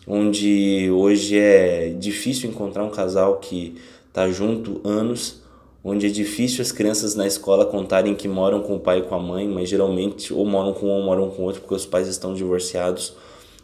Onde 0.06 0.88
hoje 0.92 1.36
é 1.36 1.88
difícil 1.88 2.48
encontrar 2.48 2.84
um 2.84 2.90
casal 2.90 3.38
que 3.38 3.76
está 4.08 4.28
junto 4.30 4.80
anos 4.84 5.42
onde 5.88 6.04
é 6.04 6.08
difícil 6.08 6.62
as 6.62 6.72
crianças 6.72 7.14
na 7.14 7.28
escola 7.28 7.64
contarem 7.64 8.12
que 8.12 8.26
moram 8.26 8.60
com 8.60 8.74
o 8.74 8.80
pai 8.80 8.98
e 8.98 9.02
com 9.02 9.14
a 9.14 9.20
mãe, 9.20 9.46
mas 9.46 9.68
geralmente 9.68 10.34
ou 10.34 10.44
moram 10.44 10.72
com 10.72 10.86
um 10.86 10.90
ou 10.90 11.02
moram 11.04 11.30
com 11.30 11.44
outro 11.44 11.60
porque 11.60 11.76
os 11.76 11.86
pais 11.86 12.08
estão 12.08 12.34
divorciados. 12.34 13.14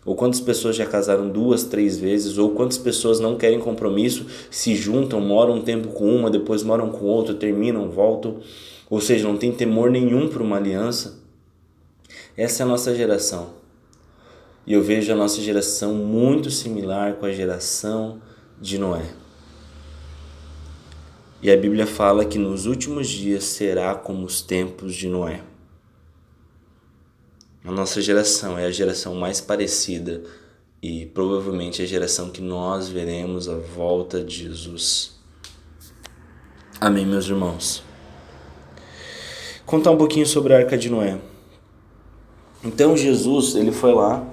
Ou 0.06 0.14
quantas 0.14 0.38
pessoas 0.38 0.76
já 0.76 0.86
casaram 0.86 1.28
duas, 1.28 1.64
três 1.64 1.98
vezes, 1.98 2.38
ou 2.38 2.50
quantas 2.50 2.78
pessoas 2.78 3.18
não 3.18 3.36
querem 3.36 3.58
compromisso, 3.58 4.26
se 4.52 4.76
juntam, 4.76 5.20
moram 5.20 5.54
um 5.54 5.62
tempo 5.62 5.88
com 5.88 6.14
uma, 6.14 6.30
depois 6.30 6.62
moram 6.62 6.90
com 6.90 7.06
outra, 7.06 7.34
terminam, 7.34 7.90
voltam, 7.90 8.36
ou 8.88 9.00
seja, 9.00 9.26
não 9.26 9.36
tem 9.36 9.50
temor 9.50 9.90
nenhum 9.90 10.28
para 10.28 10.44
uma 10.44 10.58
aliança. 10.58 11.20
Essa 12.36 12.62
é 12.62 12.64
a 12.64 12.68
nossa 12.68 12.94
geração. 12.94 13.50
E 14.64 14.72
eu 14.72 14.82
vejo 14.82 15.12
a 15.12 15.16
nossa 15.16 15.40
geração 15.40 15.92
muito 15.94 16.52
similar 16.52 17.14
com 17.14 17.26
a 17.26 17.32
geração 17.32 18.20
de 18.60 18.78
Noé. 18.78 19.21
E 21.42 21.50
a 21.50 21.56
Bíblia 21.56 21.88
fala 21.88 22.24
que 22.24 22.38
nos 22.38 22.66
últimos 22.66 23.08
dias 23.08 23.42
será 23.42 23.96
como 23.96 24.24
os 24.24 24.40
tempos 24.40 24.94
de 24.94 25.08
Noé. 25.08 25.40
A 27.64 27.72
nossa 27.72 28.00
geração 28.00 28.56
é 28.56 28.64
a 28.64 28.70
geração 28.70 29.16
mais 29.16 29.40
parecida 29.40 30.22
e 30.80 31.06
provavelmente 31.06 31.82
a 31.82 31.84
geração 31.84 32.30
que 32.30 32.40
nós 32.40 32.88
veremos 32.88 33.48
a 33.48 33.56
volta 33.56 34.22
de 34.22 34.44
Jesus. 34.44 35.16
Amém, 36.80 37.04
meus 37.04 37.26
irmãos. 37.26 37.82
Contar 39.66 39.90
um 39.90 39.96
pouquinho 39.96 40.26
sobre 40.26 40.54
a 40.54 40.58
Arca 40.58 40.78
de 40.78 40.88
Noé. 40.88 41.18
Então 42.62 42.96
Jesus, 42.96 43.56
ele 43.56 43.72
foi 43.72 43.92
lá, 43.92 44.24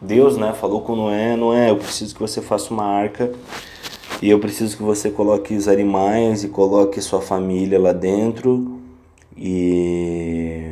Deus, 0.00 0.38
né, 0.38 0.54
falou 0.54 0.80
com 0.80 0.96
Noé, 0.96 1.36
Noé, 1.36 1.68
eu 1.68 1.76
preciso 1.76 2.14
que 2.14 2.20
você 2.20 2.40
faça 2.40 2.72
uma 2.72 2.84
arca 2.84 3.30
e 4.22 4.30
eu 4.30 4.40
preciso 4.40 4.76
que 4.76 4.82
você 4.82 5.10
coloque 5.10 5.54
os 5.54 5.68
animais 5.68 6.42
e 6.44 6.48
coloque 6.48 7.00
sua 7.00 7.20
família 7.20 7.78
lá 7.78 7.92
dentro. 7.92 8.80
E. 9.36 10.70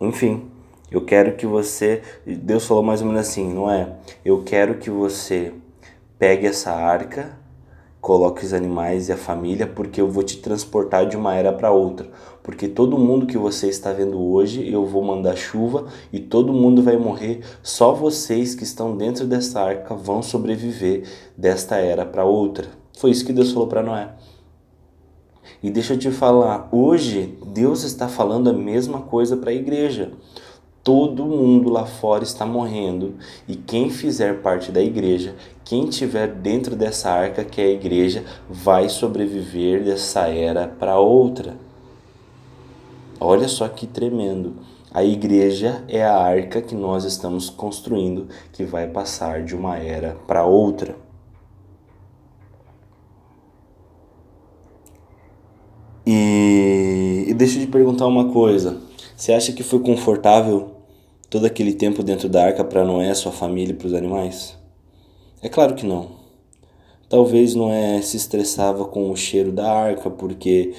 Enfim, 0.00 0.44
eu 0.90 1.04
quero 1.04 1.36
que 1.36 1.46
você. 1.46 2.02
Deus 2.24 2.66
falou 2.66 2.82
mais 2.82 3.00
ou 3.02 3.08
menos 3.08 3.22
assim, 3.22 3.52
não 3.52 3.70
é? 3.70 3.96
Eu 4.24 4.42
quero 4.44 4.76
que 4.76 4.90
você 4.90 5.52
pegue 6.18 6.46
essa 6.46 6.72
arca 6.72 7.36
coloque 8.06 8.44
os 8.44 8.52
animais 8.52 9.08
e 9.08 9.12
a 9.12 9.16
família, 9.16 9.66
porque 9.66 10.00
eu 10.00 10.08
vou 10.08 10.22
te 10.22 10.36
transportar 10.36 11.08
de 11.08 11.16
uma 11.16 11.34
era 11.34 11.52
para 11.52 11.72
outra. 11.72 12.08
Porque 12.46 12.68
todo 12.68 12.96
mundo 12.96 13.26
que 13.26 13.36
você 13.36 13.66
está 13.66 13.92
vendo 13.92 14.22
hoje, 14.22 14.72
eu 14.72 14.86
vou 14.86 15.02
mandar 15.02 15.36
chuva 15.36 15.86
e 16.12 16.20
todo 16.20 16.52
mundo 16.52 16.80
vai 16.80 16.96
morrer. 16.96 17.40
Só 17.60 17.92
vocês 17.92 18.54
que 18.54 18.62
estão 18.62 18.96
dentro 18.96 19.26
dessa 19.26 19.60
arca 19.60 19.96
vão 19.96 20.22
sobreviver 20.22 21.02
desta 21.36 21.74
era 21.74 22.06
para 22.06 22.24
outra. 22.24 22.68
Foi 22.96 23.10
isso 23.10 23.26
que 23.26 23.32
Deus 23.32 23.50
falou 23.50 23.66
para 23.66 23.82
Noé. 23.82 24.10
E 25.60 25.68
deixa 25.70 25.94
eu 25.94 25.98
te 25.98 26.08
falar, 26.12 26.68
hoje 26.70 27.36
Deus 27.48 27.82
está 27.82 28.06
falando 28.06 28.48
a 28.48 28.52
mesma 28.52 29.00
coisa 29.00 29.36
para 29.36 29.50
a 29.50 29.54
igreja. 29.54 30.12
Todo 30.84 31.26
mundo 31.26 31.68
lá 31.68 31.84
fora 31.84 32.22
está 32.22 32.46
morrendo 32.46 33.14
e 33.48 33.56
quem 33.56 33.90
fizer 33.90 34.40
parte 34.40 34.70
da 34.70 34.80
igreja, 34.80 35.34
quem 35.64 35.88
tiver 35.88 36.28
dentro 36.28 36.76
dessa 36.76 37.10
arca 37.10 37.44
que 37.44 37.60
é 37.60 37.64
a 37.64 37.72
igreja, 37.72 38.22
vai 38.48 38.88
sobreviver 38.88 39.82
dessa 39.82 40.28
era 40.28 40.68
para 40.68 40.96
outra. 40.96 41.65
Olha 43.18 43.48
só 43.48 43.68
que 43.68 43.86
tremendo. 43.86 44.56
A 44.92 45.04
igreja 45.04 45.84
é 45.88 46.02
a 46.02 46.16
arca 46.16 46.60
que 46.62 46.74
nós 46.74 47.04
estamos 47.04 47.50
construindo 47.50 48.28
que 48.52 48.64
vai 48.64 48.86
passar 48.86 49.42
de 49.42 49.54
uma 49.54 49.78
era 49.78 50.16
para 50.26 50.44
outra. 50.44 50.96
E, 56.06 57.24
e 57.28 57.34
deixa 57.34 57.58
eu 57.58 57.62
te 57.62 57.66
perguntar 57.66 58.06
uma 58.06 58.32
coisa. 58.32 58.80
Você 59.16 59.32
acha 59.32 59.52
que 59.52 59.62
foi 59.62 59.80
confortável 59.80 60.76
todo 61.28 61.46
aquele 61.46 61.72
tempo 61.72 62.02
dentro 62.02 62.28
da 62.28 62.44
arca 62.44 62.62
para 62.64 62.84
Noé, 62.84 63.12
sua 63.14 63.32
família 63.32 63.72
e 63.72 63.76
para 63.76 63.88
os 63.88 63.94
animais? 63.94 64.56
É 65.42 65.48
claro 65.48 65.74
que 65.74 65.86
não. 65.86 66.10
Talvez 67.08 67.54
Noé 67.54 68.02
se 68.02 68.16
estressava 68.16 68.84
com 68.84 69.10
o 69.10 69.16
cheiro 69.16 69.52
da 69.52 69.70
arca, 69.70 70.10
porque 70.10 70.74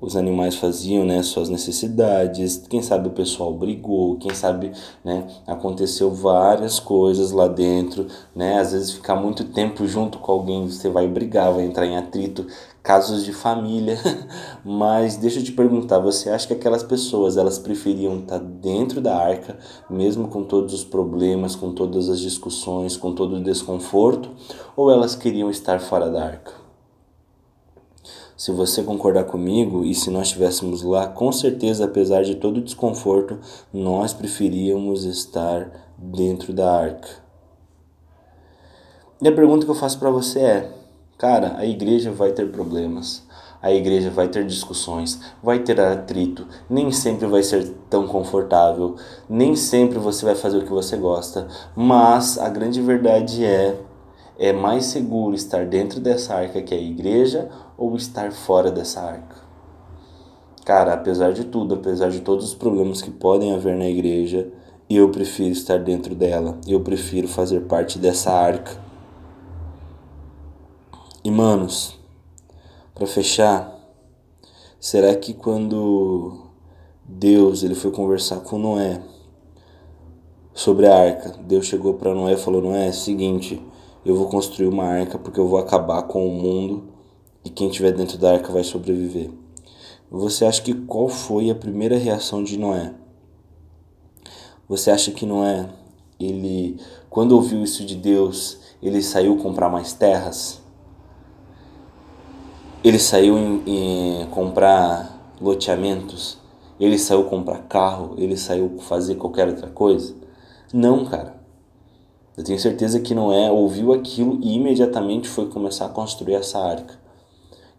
os 0.00 0.16
animais 0.16 0.54
faziam 0.54 1.04
né, 1.04 1.22
suas 1.22 1.48
necessidades, 1.48 2.64
quem 2.68 2.82
sabe 2.82 3.08
o 3.08 3.12
pessoal 3.12 3.52
brigou, 3.52 4.16
quem 4.16 4.34
sabe 4.34 4.72
né, 5.04 5.26
aconteceu 5.46 6.10
várias 6.12 6.78
coisas 6.78 7.32
lá 7.32 7.48
dentro, 7.48 8.06
né? 8.34 8.58
Às 8.58 8.72
vezes 8.72 8.92
ficar 8.92 9.16
muito 9.16 9.44
tempo 9.44 9.86
junto 9.86 10.18
com 10.18 10.32
alguém, 10.32 10.66
você 10.68 10.88
vai 10.88 11.06
brigar, 11.06 11.52
vai 11.52 11.64
entrar 11.64 11.86
em 11.86 11.96
atrito, 11.96 12.46
casos 12.82 13.24
de 13.24 13.32
família. 13.32 13.98
Mas 14.64 15.16
deixa 15.16 15.40
eu 15.40 15.44
te 15.44 15.52
perguntar, 15.52 15.98
você 15.98 16.30
acha 16.30 16.46
que 16.46 16.54
aquelas 16.54 16.82
pessoas 16.82 17.36
elas 17.36 17.58
preferiam 17.58 18.18
estar 18.20 18.38
dentro 18.38 19.00
da 19.00 19.16
arca, 19.16 19.58
mesmo 19.90 20.28
com 20.28 20.44
todos 20.44 20.72
os 20.74 20.84
problemas, 20.84 21.54
com 21.54 21.72
todas 21.72 22.08
as 22.08 22.20
discussões, 22.20 22.96
com 22.96 23.14
todo 23.14 23.36
o 23.36 23.42
desconforto, 23.42 24.30
ou 24.76 24.90
elas 24.90 25.14
queriam 25.14 25.50
estar 25.50 25.80
fora 25.80 26.08
da 26.10 26.24
arca? 26.24 26.67
Se 28.38 28.52
você 28.52 28.84
concordar 28.84 29.24
comigo 29.24 29.84
e 29.84 29.92
se 29.92 30.12
nós 30.12 30.28
estivéssemos 30.28 30.84
lá, 30.84 31.08
com 31.08 31.32
certeza, 31.32 31.86
apesar 31.86 32.22
de 32.22 32.36
todo 32.36 32.58
o 32.58 32.62
desconforto, 32.62 33.36
nós 33.74 34.12
preferíamos 34.12 35.02
estar 35.02 35.68
dentro 35.98 36.52
da 36.52 36.72
arca. 36.72 37.08
E 39.20 39.26
a 39.26 39.32
pergunta 39.32 39.64
que 39.64 39.70
eu 39.72 39.74
faço 39.74 39.98
para 39.98 40.08
você 40.08 40.38
é: 40.38 40.72
cara, 41.18 41.56
a 41.58 41.66
igreja 41.66 42.12
vai 42.12 42.30
ter 42.30 42.52
problemas, 42.52 43.24
a 43.60 43.72
igreja 43.72 44.08
vai 44.08 44.28
ter 44.28 44.46
discussões, 44.46 45.20
vai 45.42 45.58
ter 45.58 45.80
atrito, 45.80 46.46
nem 46.70 46.92
sempre 46.92 47.26
vai 47.26 47.42
ser 47.42 47.68
tão 47.90 48.06
confortável, 48.06 48.94
nem 49.28 49.56
sempre 49.56 49.98
você 49.98 50.24
vai 50.24 50.36
fazer 50.36 50.58
o 50.58 50.64
que 50.64 50.70
você 50.70 50.96
gosta, 50.96 51.48
mas 51.74 52.38
a 52.38 52.48
grande 52.48 52.80
verdade 52.80 53.44
é 53.44 53.80
é 54.38 54.52
mais 54.52 54.86
seguro 54.86 55.34
estar 55.34 55.66
dentro 55.66 55.98
dessa 55.98 56.34
arca 56.34 56.62
que 56.62 56.72
é 56.72 56.78
a 56.78 56.80
igreja 56.80 57.50
ou 57.76 57.96
estar 57.96 58.30
fora 58.30 58.70
dessa 58.70 59.00
arca? 59.00 59.36
Cara, 60.64 60.94
apesar 60.94 61.32
de 61.32 61.44
tudo, 61.44 61.74
apesar 61.74 62.10
de 62.10 62.20
todos 62.20 62.44
os 62.44 62.54
problemas 62.54 63.02
que 63.02 63.10
podem 63.10 63.54
haver 63.54 63.76
na 63.76 63.88
igreja, 63.88 64.52
eu 64.88 65.10
prefiro 65.10 65.50
estar 65.50 65.78
dentro 65.78 66.14
dela. 66.14 66.58
Eu 66.66 66.80
prefiro 66.80 67.26
fazer 67.26 67.60
parte 67.62 67.98
dessa 67.98 68.30
arca. 68.30 68.78
E 71.24 71.30
manos, 71.30 71.98
para 72.94 73.06
fechar, 73.06 73.76
será 74.78 75.14
que 75.14 75.34
quando 75.34 76.46
Deus 77.04 77.62
ele 77.62 77.74
foi 77.74 77.90
conversar 77.90 78.40
com 78.40 78.58
Noé 78.58 79.00
sobre 80.54 80.86
a 80.86 80.96
arca, 80.96 81.34
Deus 81.40 81.66
chegou 81.66 81.94
para 81.94 82.14
Noé 82.14 82.34
e 82.34 82.36
falou: 82.36 82.62
Noé, 82.62 82.86
é 82.86 82.90
o 82.90 82.94
seguinte, 82.94 83.60
eu 84.10 84.16
vou 84.16 84.28
construir 84.28 84.68
uma 84.68 84.84
arca 84.84 85.18
porque 85.18 85.38
eu 85.38 85.46
vou 85.46 85.58
acabar 85.58 86.02
com 86.04 86.26
o 86.26 86.30
mundo 86.30 86.84
e 87.44 87.50
quem 87.50 87.68
estiver 87.68 87.92
dentro 87.92 88.16
da 88.16 88.32
arca 88.32 88.50
vai 88.50 88.64
sobreviver. 88.64 89.30
Você 90.10 90.46
acha 90.46 90.62
que 90.62 90.72
qual 90.72 91.08
foi 91.08 91.50
a 91.50 91.54
primeira 91.54 91.98
reação 91.98 92.42
de 92.42 92.58
Noé? 92.58 92.94
Você 94.66 94.90
acha 94.90 95.10
que 95.10 95.26
Noé, 95.26 95.68
ele, 96.18 96.80
quando 97.10 97.32
ouviu 97.32 97.62
isso 97.62 97.84
de 97.84 97.94
Deus, 97.94 98.58
ele 98.82 99.02
saiu 99.02 99.36
comprar 99.36 99.68
mais 99.68 99.92
terras? 99.92 100.62
Ele 102.82 102.98
saiu 102.98 103.36
em, 103.36 103.62
em 103.66 104.26
comprar 104.30 105.34
loteamentos? 105.38 106.38
Ele 106.80 106.98
saiu 106.98 107.24
comprar 107.24 107.64
carro? 107.64 108.14
Ele 108.16 108.36
saiu 108.36 108.78
fazer 108.78 109.16
qualquer 109.16 109.48
outra 109.48 109.68
coisa? 109.68 110.14
Não, 110.72 111.04
cara. 111.04 111.37
Eu 112.38 112.44
tenho 112.44 112.60
certeza 112.60 113.00
que 113.00 113.16
Noé 113.16 113.50
ouviu 113.50 113.92
aquilo 113.92 114.38
e 114.40 114.54
imediatamente 114.54 115.28
foi 115.28 115.46
começar 115.46 115.86
a 115.86 115.88
construir 115.88 116.34
essa 116.34 116.60
arca. 116.60 116.94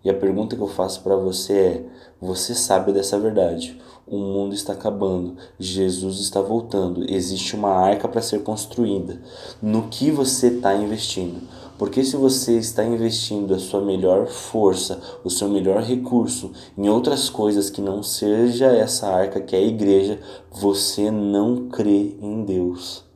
E 0.03 0.10
a 0.10 0.14
pergunta 0.14 0.53
que 0.53 0.62
eu 0.62 0.68
faço 0.68 1.01
para 1.01 1.16
você 1.16 1.53
é: 1.53 1.86
você 2.20 2.53
sabe 2.53 2.91
dessa 2.91 3.18
verdade? 3.18 3.80
O 4.05 4.18
mundo 4.18 4.53
está 4.53 4.74
acabando, 4.74 5.38
Jesus 5.57 6.20
está 6.20 6.41
voltando, 6.41 7.10
existe 7.10 7.55
uma 7.55 7.70
arca 7.70 8.05
para 8.05 8.22
ser 8.22 8.43
construída. 8.43 9.22
No 9.62 9.84
que 9.84 10.12
você 10.12 10.47
está 10.47 10.76
investindo? 10.76 11.39
Porque 11.78 12.03
se 12.03 12.18
você 12.18 12.57
está 12.57 12.84
investindo 12.84 13.53
a 13.53 13.60
sua 13.60 13.80
melhor 13.80 14.28
força, 14.28 14.99
o 15.24 15.30
seu 15.30 15.47
melhor 15.47 15.84
recurso 15.84 16.51
em 16.78 16.89
outras 16.89 17.30
coisas 17.30 17.70
que 17.70 17.80
não 17.80 18.03
seja 18.03 18.66
essa 18.66 19.07
arca 19.07 19.39
que 19.39 19.55
é 19.55 19.60
a 19.60 19.66
igreja, 19.66 20.20
você 20.51 21.10
não 21.10 21.70
crê 21.70 22.18
em 22.22 22.43
Deus. 22.43 23.07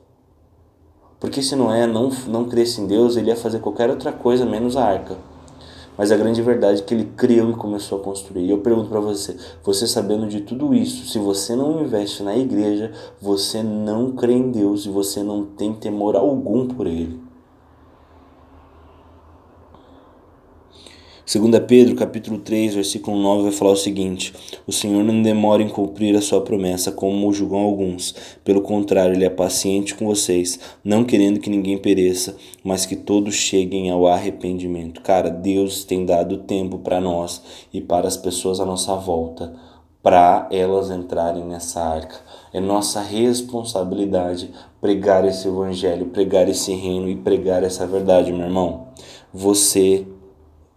Porque 1.24 1.42
se 1.42 1.56
Noé 1.56 1.88
não, 1.88 2.12
não 2.28 2.44
cresce 2.44 2.82
em 2.82 2.86
Deus, 2.86 3.16
ele 3.16 3.30
ia 3.30 3.36
fazer 3.38 3.60
qualquer 3.60 3.90
outra 3.90 4.12
coisa 4.12 4.46
menos 4.46 4.76
a 4.76 4.84
arca. 4.84 5.16
Mas 5.98 6.12
a 6.12 6.18
grande 6.18 6.42
verdade 6.42 6.82
é 6.82 6.84
que 6.84 6.94
ele 6.94 7.14
creu 7.16 7.50
e 7.50 7.54
começou 7.54 7.98
a 7.98 8.04
construir. 8.04 8.44
E 8.44 8.50
eu 8.50 8.58
pergunto 8.58 8.90
para 8.90 9.00
você, 9.00 9.38
você 9.64 9.88
sabendo 9.88 10.28
de 10.28 10.42
tudo 10.42 10.74
isso, 10.74 11.10
se 11.10 11.18
você 11.18 11.56
não 11.56 11.82
investe 11.82 12.24
na 12.24 12.36
igreja, 12.36 12.92
você 13.22 13.64
não 13.64 14.12
crê 14.12 14.34
em 14.34 14.52
Deus 14.52 14.86
e 14.86 14.90
você 14.90 15.24
não 15.24 15.46
tem 15.46 15.72
temor 15.72 16.18
algum 16.18 16.68
por 16.68 16.88
ele. 16.88 17.18
2 21.26 21.58
Pedro 21.66 21.96
capítulo 21.96 22.38
3, 22.40 22.76
versículo 22.76 23.18
9 23.18 23.44
vai 23.44 23.52
falar 23.54 23.72
o 23.72 23.78
seguinte: 23.78 24.34
O 24.68 24.74
Senhor 24.74 25.06
não 25.06 25.22
demora 25.22 25.64
em 25.64 25.70
cumprir 25.70 26.14
a 26.18 26.22
sua 26.22 26.42
promessa, 26.42 26.92
como 26.92 27.32
julgam 27.32 27.60
alguns. 27.60 28.14
Pelo 28.44 28.60
contrário, 28.60 29.16
ele 29.16 29.24
é 29.24 29.30
paciente 29.30 29.96
com 29.96 30.06
vocês, 30.06 30.60
não 30.84 31.06
querendo 31.06 31.40
que 31.40 31.50
ninguém 31.50 31.78
pereça, 31.78 32.36
mas 32.62 32.86
que 32.86 32.98
todos 32.98 33.36
cheguem 33.36 33.90
ao 33.90 34.06
arrependimento. 34.06 35.00
Cara, 35.00 35.30
Deus 35.30 35.86
tem 35.86 36.06
dado 36.06 36.40
tempo 36.40 36.80
para 36.80 37.00
nós 37.00 37.42
e 37.74 37.80
para 37.80 38.06
as 38.06 38.18
pessoas 38.18 38.60
à 38.60 38.66
nossa 38.66 38.94
volta, 38.94 39.54
para 40.02 40.50
elas 40.52 40.92
entrarem 40.92 41.46
nessa 41.46 41.80
arca. 41.80 42.18
É 42.52 42.60
nossa 42.60 43.00
responsabilidade 43.00 44.52
pregar 44.82 45.24
esse 45.24 45.48
evangelho, 45.48 46.08
pregar 46.08 46.50
esse 46.50 46.74
reino 46.74 47.08
e 47.08 47.16
pregar 47.16 47.64
essa 47.64 47.88
verdade, 47.88 48.34
meu 48.34 48.46
irmão. 48.46 48.90
Você 49.34 50.06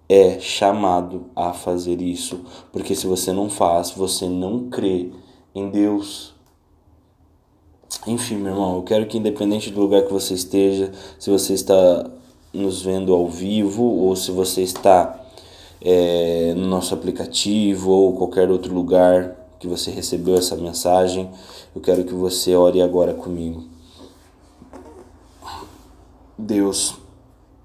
é 0.09 0.39
chamado 0.39 1.27
a 1.35 1.53
fazer 1.53 2.01
isso, 2.01 2.41
porque 2.73 2.95
se 2.95 3.07
você 3.07 3.33
não 3.33 3.51
faz, 3.51 3.91
você 3.91 4.29
não 4.29 4.71
crê 4.71 5.11
em 5.55 5.69
Deus. 5.69 6.35
Enfim, 8.07 8.37
meu 8.37 8.53
irmão, 8.53 8.77
eu 8.77 8.83
quero 8.83 9.07
que 9.07 9.19
independente 9.19 9.71
do 9.71 9.81
lugar 9.81 10.03
que 10.03 10.13
você 10.13 10.35
esteja, 10.35 10.93
se 11.19 11.29
você 11.31 11.55
está 11.55 12.09
nos 12.53 12.83
vendo 12.83 13.13
ao 13.13 13.29
vivo 13.29 13.83
ou 13.83 14.15
se 14.15 14.31
você 14.31 14.63
está 14.63 15.21
é, 15.81 16.55
no 16.55 16.67
nosso 16.69 16.95
aplicativo 16.95 17.91
ou 17.91 18.15
qualquer 18.15 18.51
outro 18.51 18.73
lugar 18.73 19.37
que 19.59 19.67
você 19.67 19.91
recebeu 19.91 20.37
essa 20.37 20.55
mensagem, 20.57 21.31
eu 21.75 21.81
quero 21.81 22.05
que 22.05 22.15
você 22.15 22.55
ore 22.55 22.81
agora 22.81 23.13
comigo. 23.13 23.65
Deus, 26.39 26.95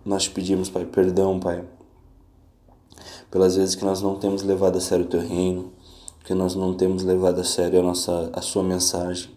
nós 0.03 0.23
te 0.23 0.31
pedimos, 0.31 0.69
Pai, 0.69 0.85
perdão, 0.85 1.39
Pai 1.39 1.63
pelas 3.31 3.55
vezes 3.55 3.75
que 3.75 3.85
nós 3.85 4.01
não 4.01 4.15
temos 4.15 4.43
levado 4.43 4.77
a 4.77 4.81
sério 4.81 5.05
o 5.05 5.07
teu 5.07 5.21
reino, 5.21 5.71
que 6.25 6.33
nós 6.33 6.53
não 6.53 6.73
temos 6.73 7.01
levado 7.03 7.39
a 7.39 7.43
sério 7.45 7.79
a, 7.79 7.83
nossa, 7.83 8.29
a 8.33 8.41
sua 8.41 8.61
mensagem. 8.61 9.31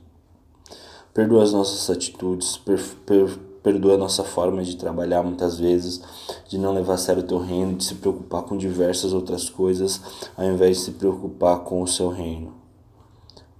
Perdoa 1.15 1.45
as 1.45 1.53
nossas 1.53 1.89
atitudes, 1.89 2.57
per, 2.57 2.83
per, 3.07 3.39
perdoa 3.63 3.95
a 3.95 3.99
nossa 3.99 4.25
forma 4.25 4.65
de 4.65 4.77
trabalhar 4.77 5.23
muitas 5.23 5.59
vezes, 5.59 6.03
de 6.49 6.59
não 6.59 6.75
levar 6.75 6.95
a 6.95 6.99
sério 6.99 7.23
o 7.23 7.27
teu 7.27 7.39
reino, 7.39 7.77
de 7.77 7.85
se 7.85 7.95
preocupar 7.95 8.43
com 8.43 8.57
diversas 8.57 9.13
outras 9.13 9.49
coisas, 9.49 10.01
ao 10.37 10.45
invés 10.45 10.79
de 10.79 10.83
se 10.83 10.91
preocupar 10.91 11.61
com 11.61 11.81
o 11.81 11.87
seu 11.87 12.09
reino. 12.09 12.53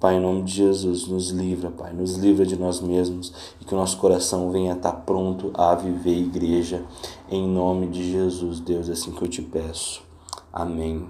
Pai, 0.01 0.17
em 0.17 0.21
nome 0.21 0.43
de 0.43 0.53
Jesus, 0.53 1.07
nos 1.07 1.31
livra, 1.31 1.71
Pai, 1.71 1.95
nos 1.95 2.17
livra 2.17 2.45
de 2.45 2.57
nós 2.57 2.81
mesmos 2.81 3.33
e 3.59 3.65
que 3.65 3.73
o 3.73 3.79
nosso 3.79 3.97
coração 3.97 4.51
venha 4.51 4.75
estar 4.75 4.93
pronto 4.93 5.51
a 5.55 5.75
viver 5.75 6.19
igreja. 6.19 6.85
Em 7.31 7.49
nome 7.49 7.87
de 7.87 8.13
Jesus, 8.13 8.61
Deus, 8.61 8.91
é 8.91 8.93
assim 8.93 9.13
que 9.13 9.23
eu 9.23 9.29
te 9.29 9.41
peço. 9.41 10.04
Amém. 10.57 11.05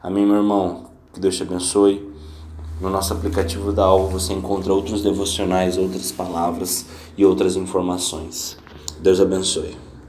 Amém, 0.00 0.24
meu 0.24 0.36
irmão. 0.36 0.84
Que 1.12 1.18
Deus 1.18 1.36
te 1.36 1.42
abençoe. 1.42 2.08
No 2.80 2.88
nosso 2.90 3.12
aplicativo 3.12 3.72
da 3.72 3.84
Alvo 3.84 4.20
você 4.20 4.32
encontra 4.32 4.72
outros 4.72 5.02
devocionais, 5.02 5.76
outras 5.76 6.12
palavras 6.12 6.86
e 7.18 7.24
outras 7.24 7.56
informações. 7.56 8.56
Deus 9.00 9.18
abençoe. 9.20 9.76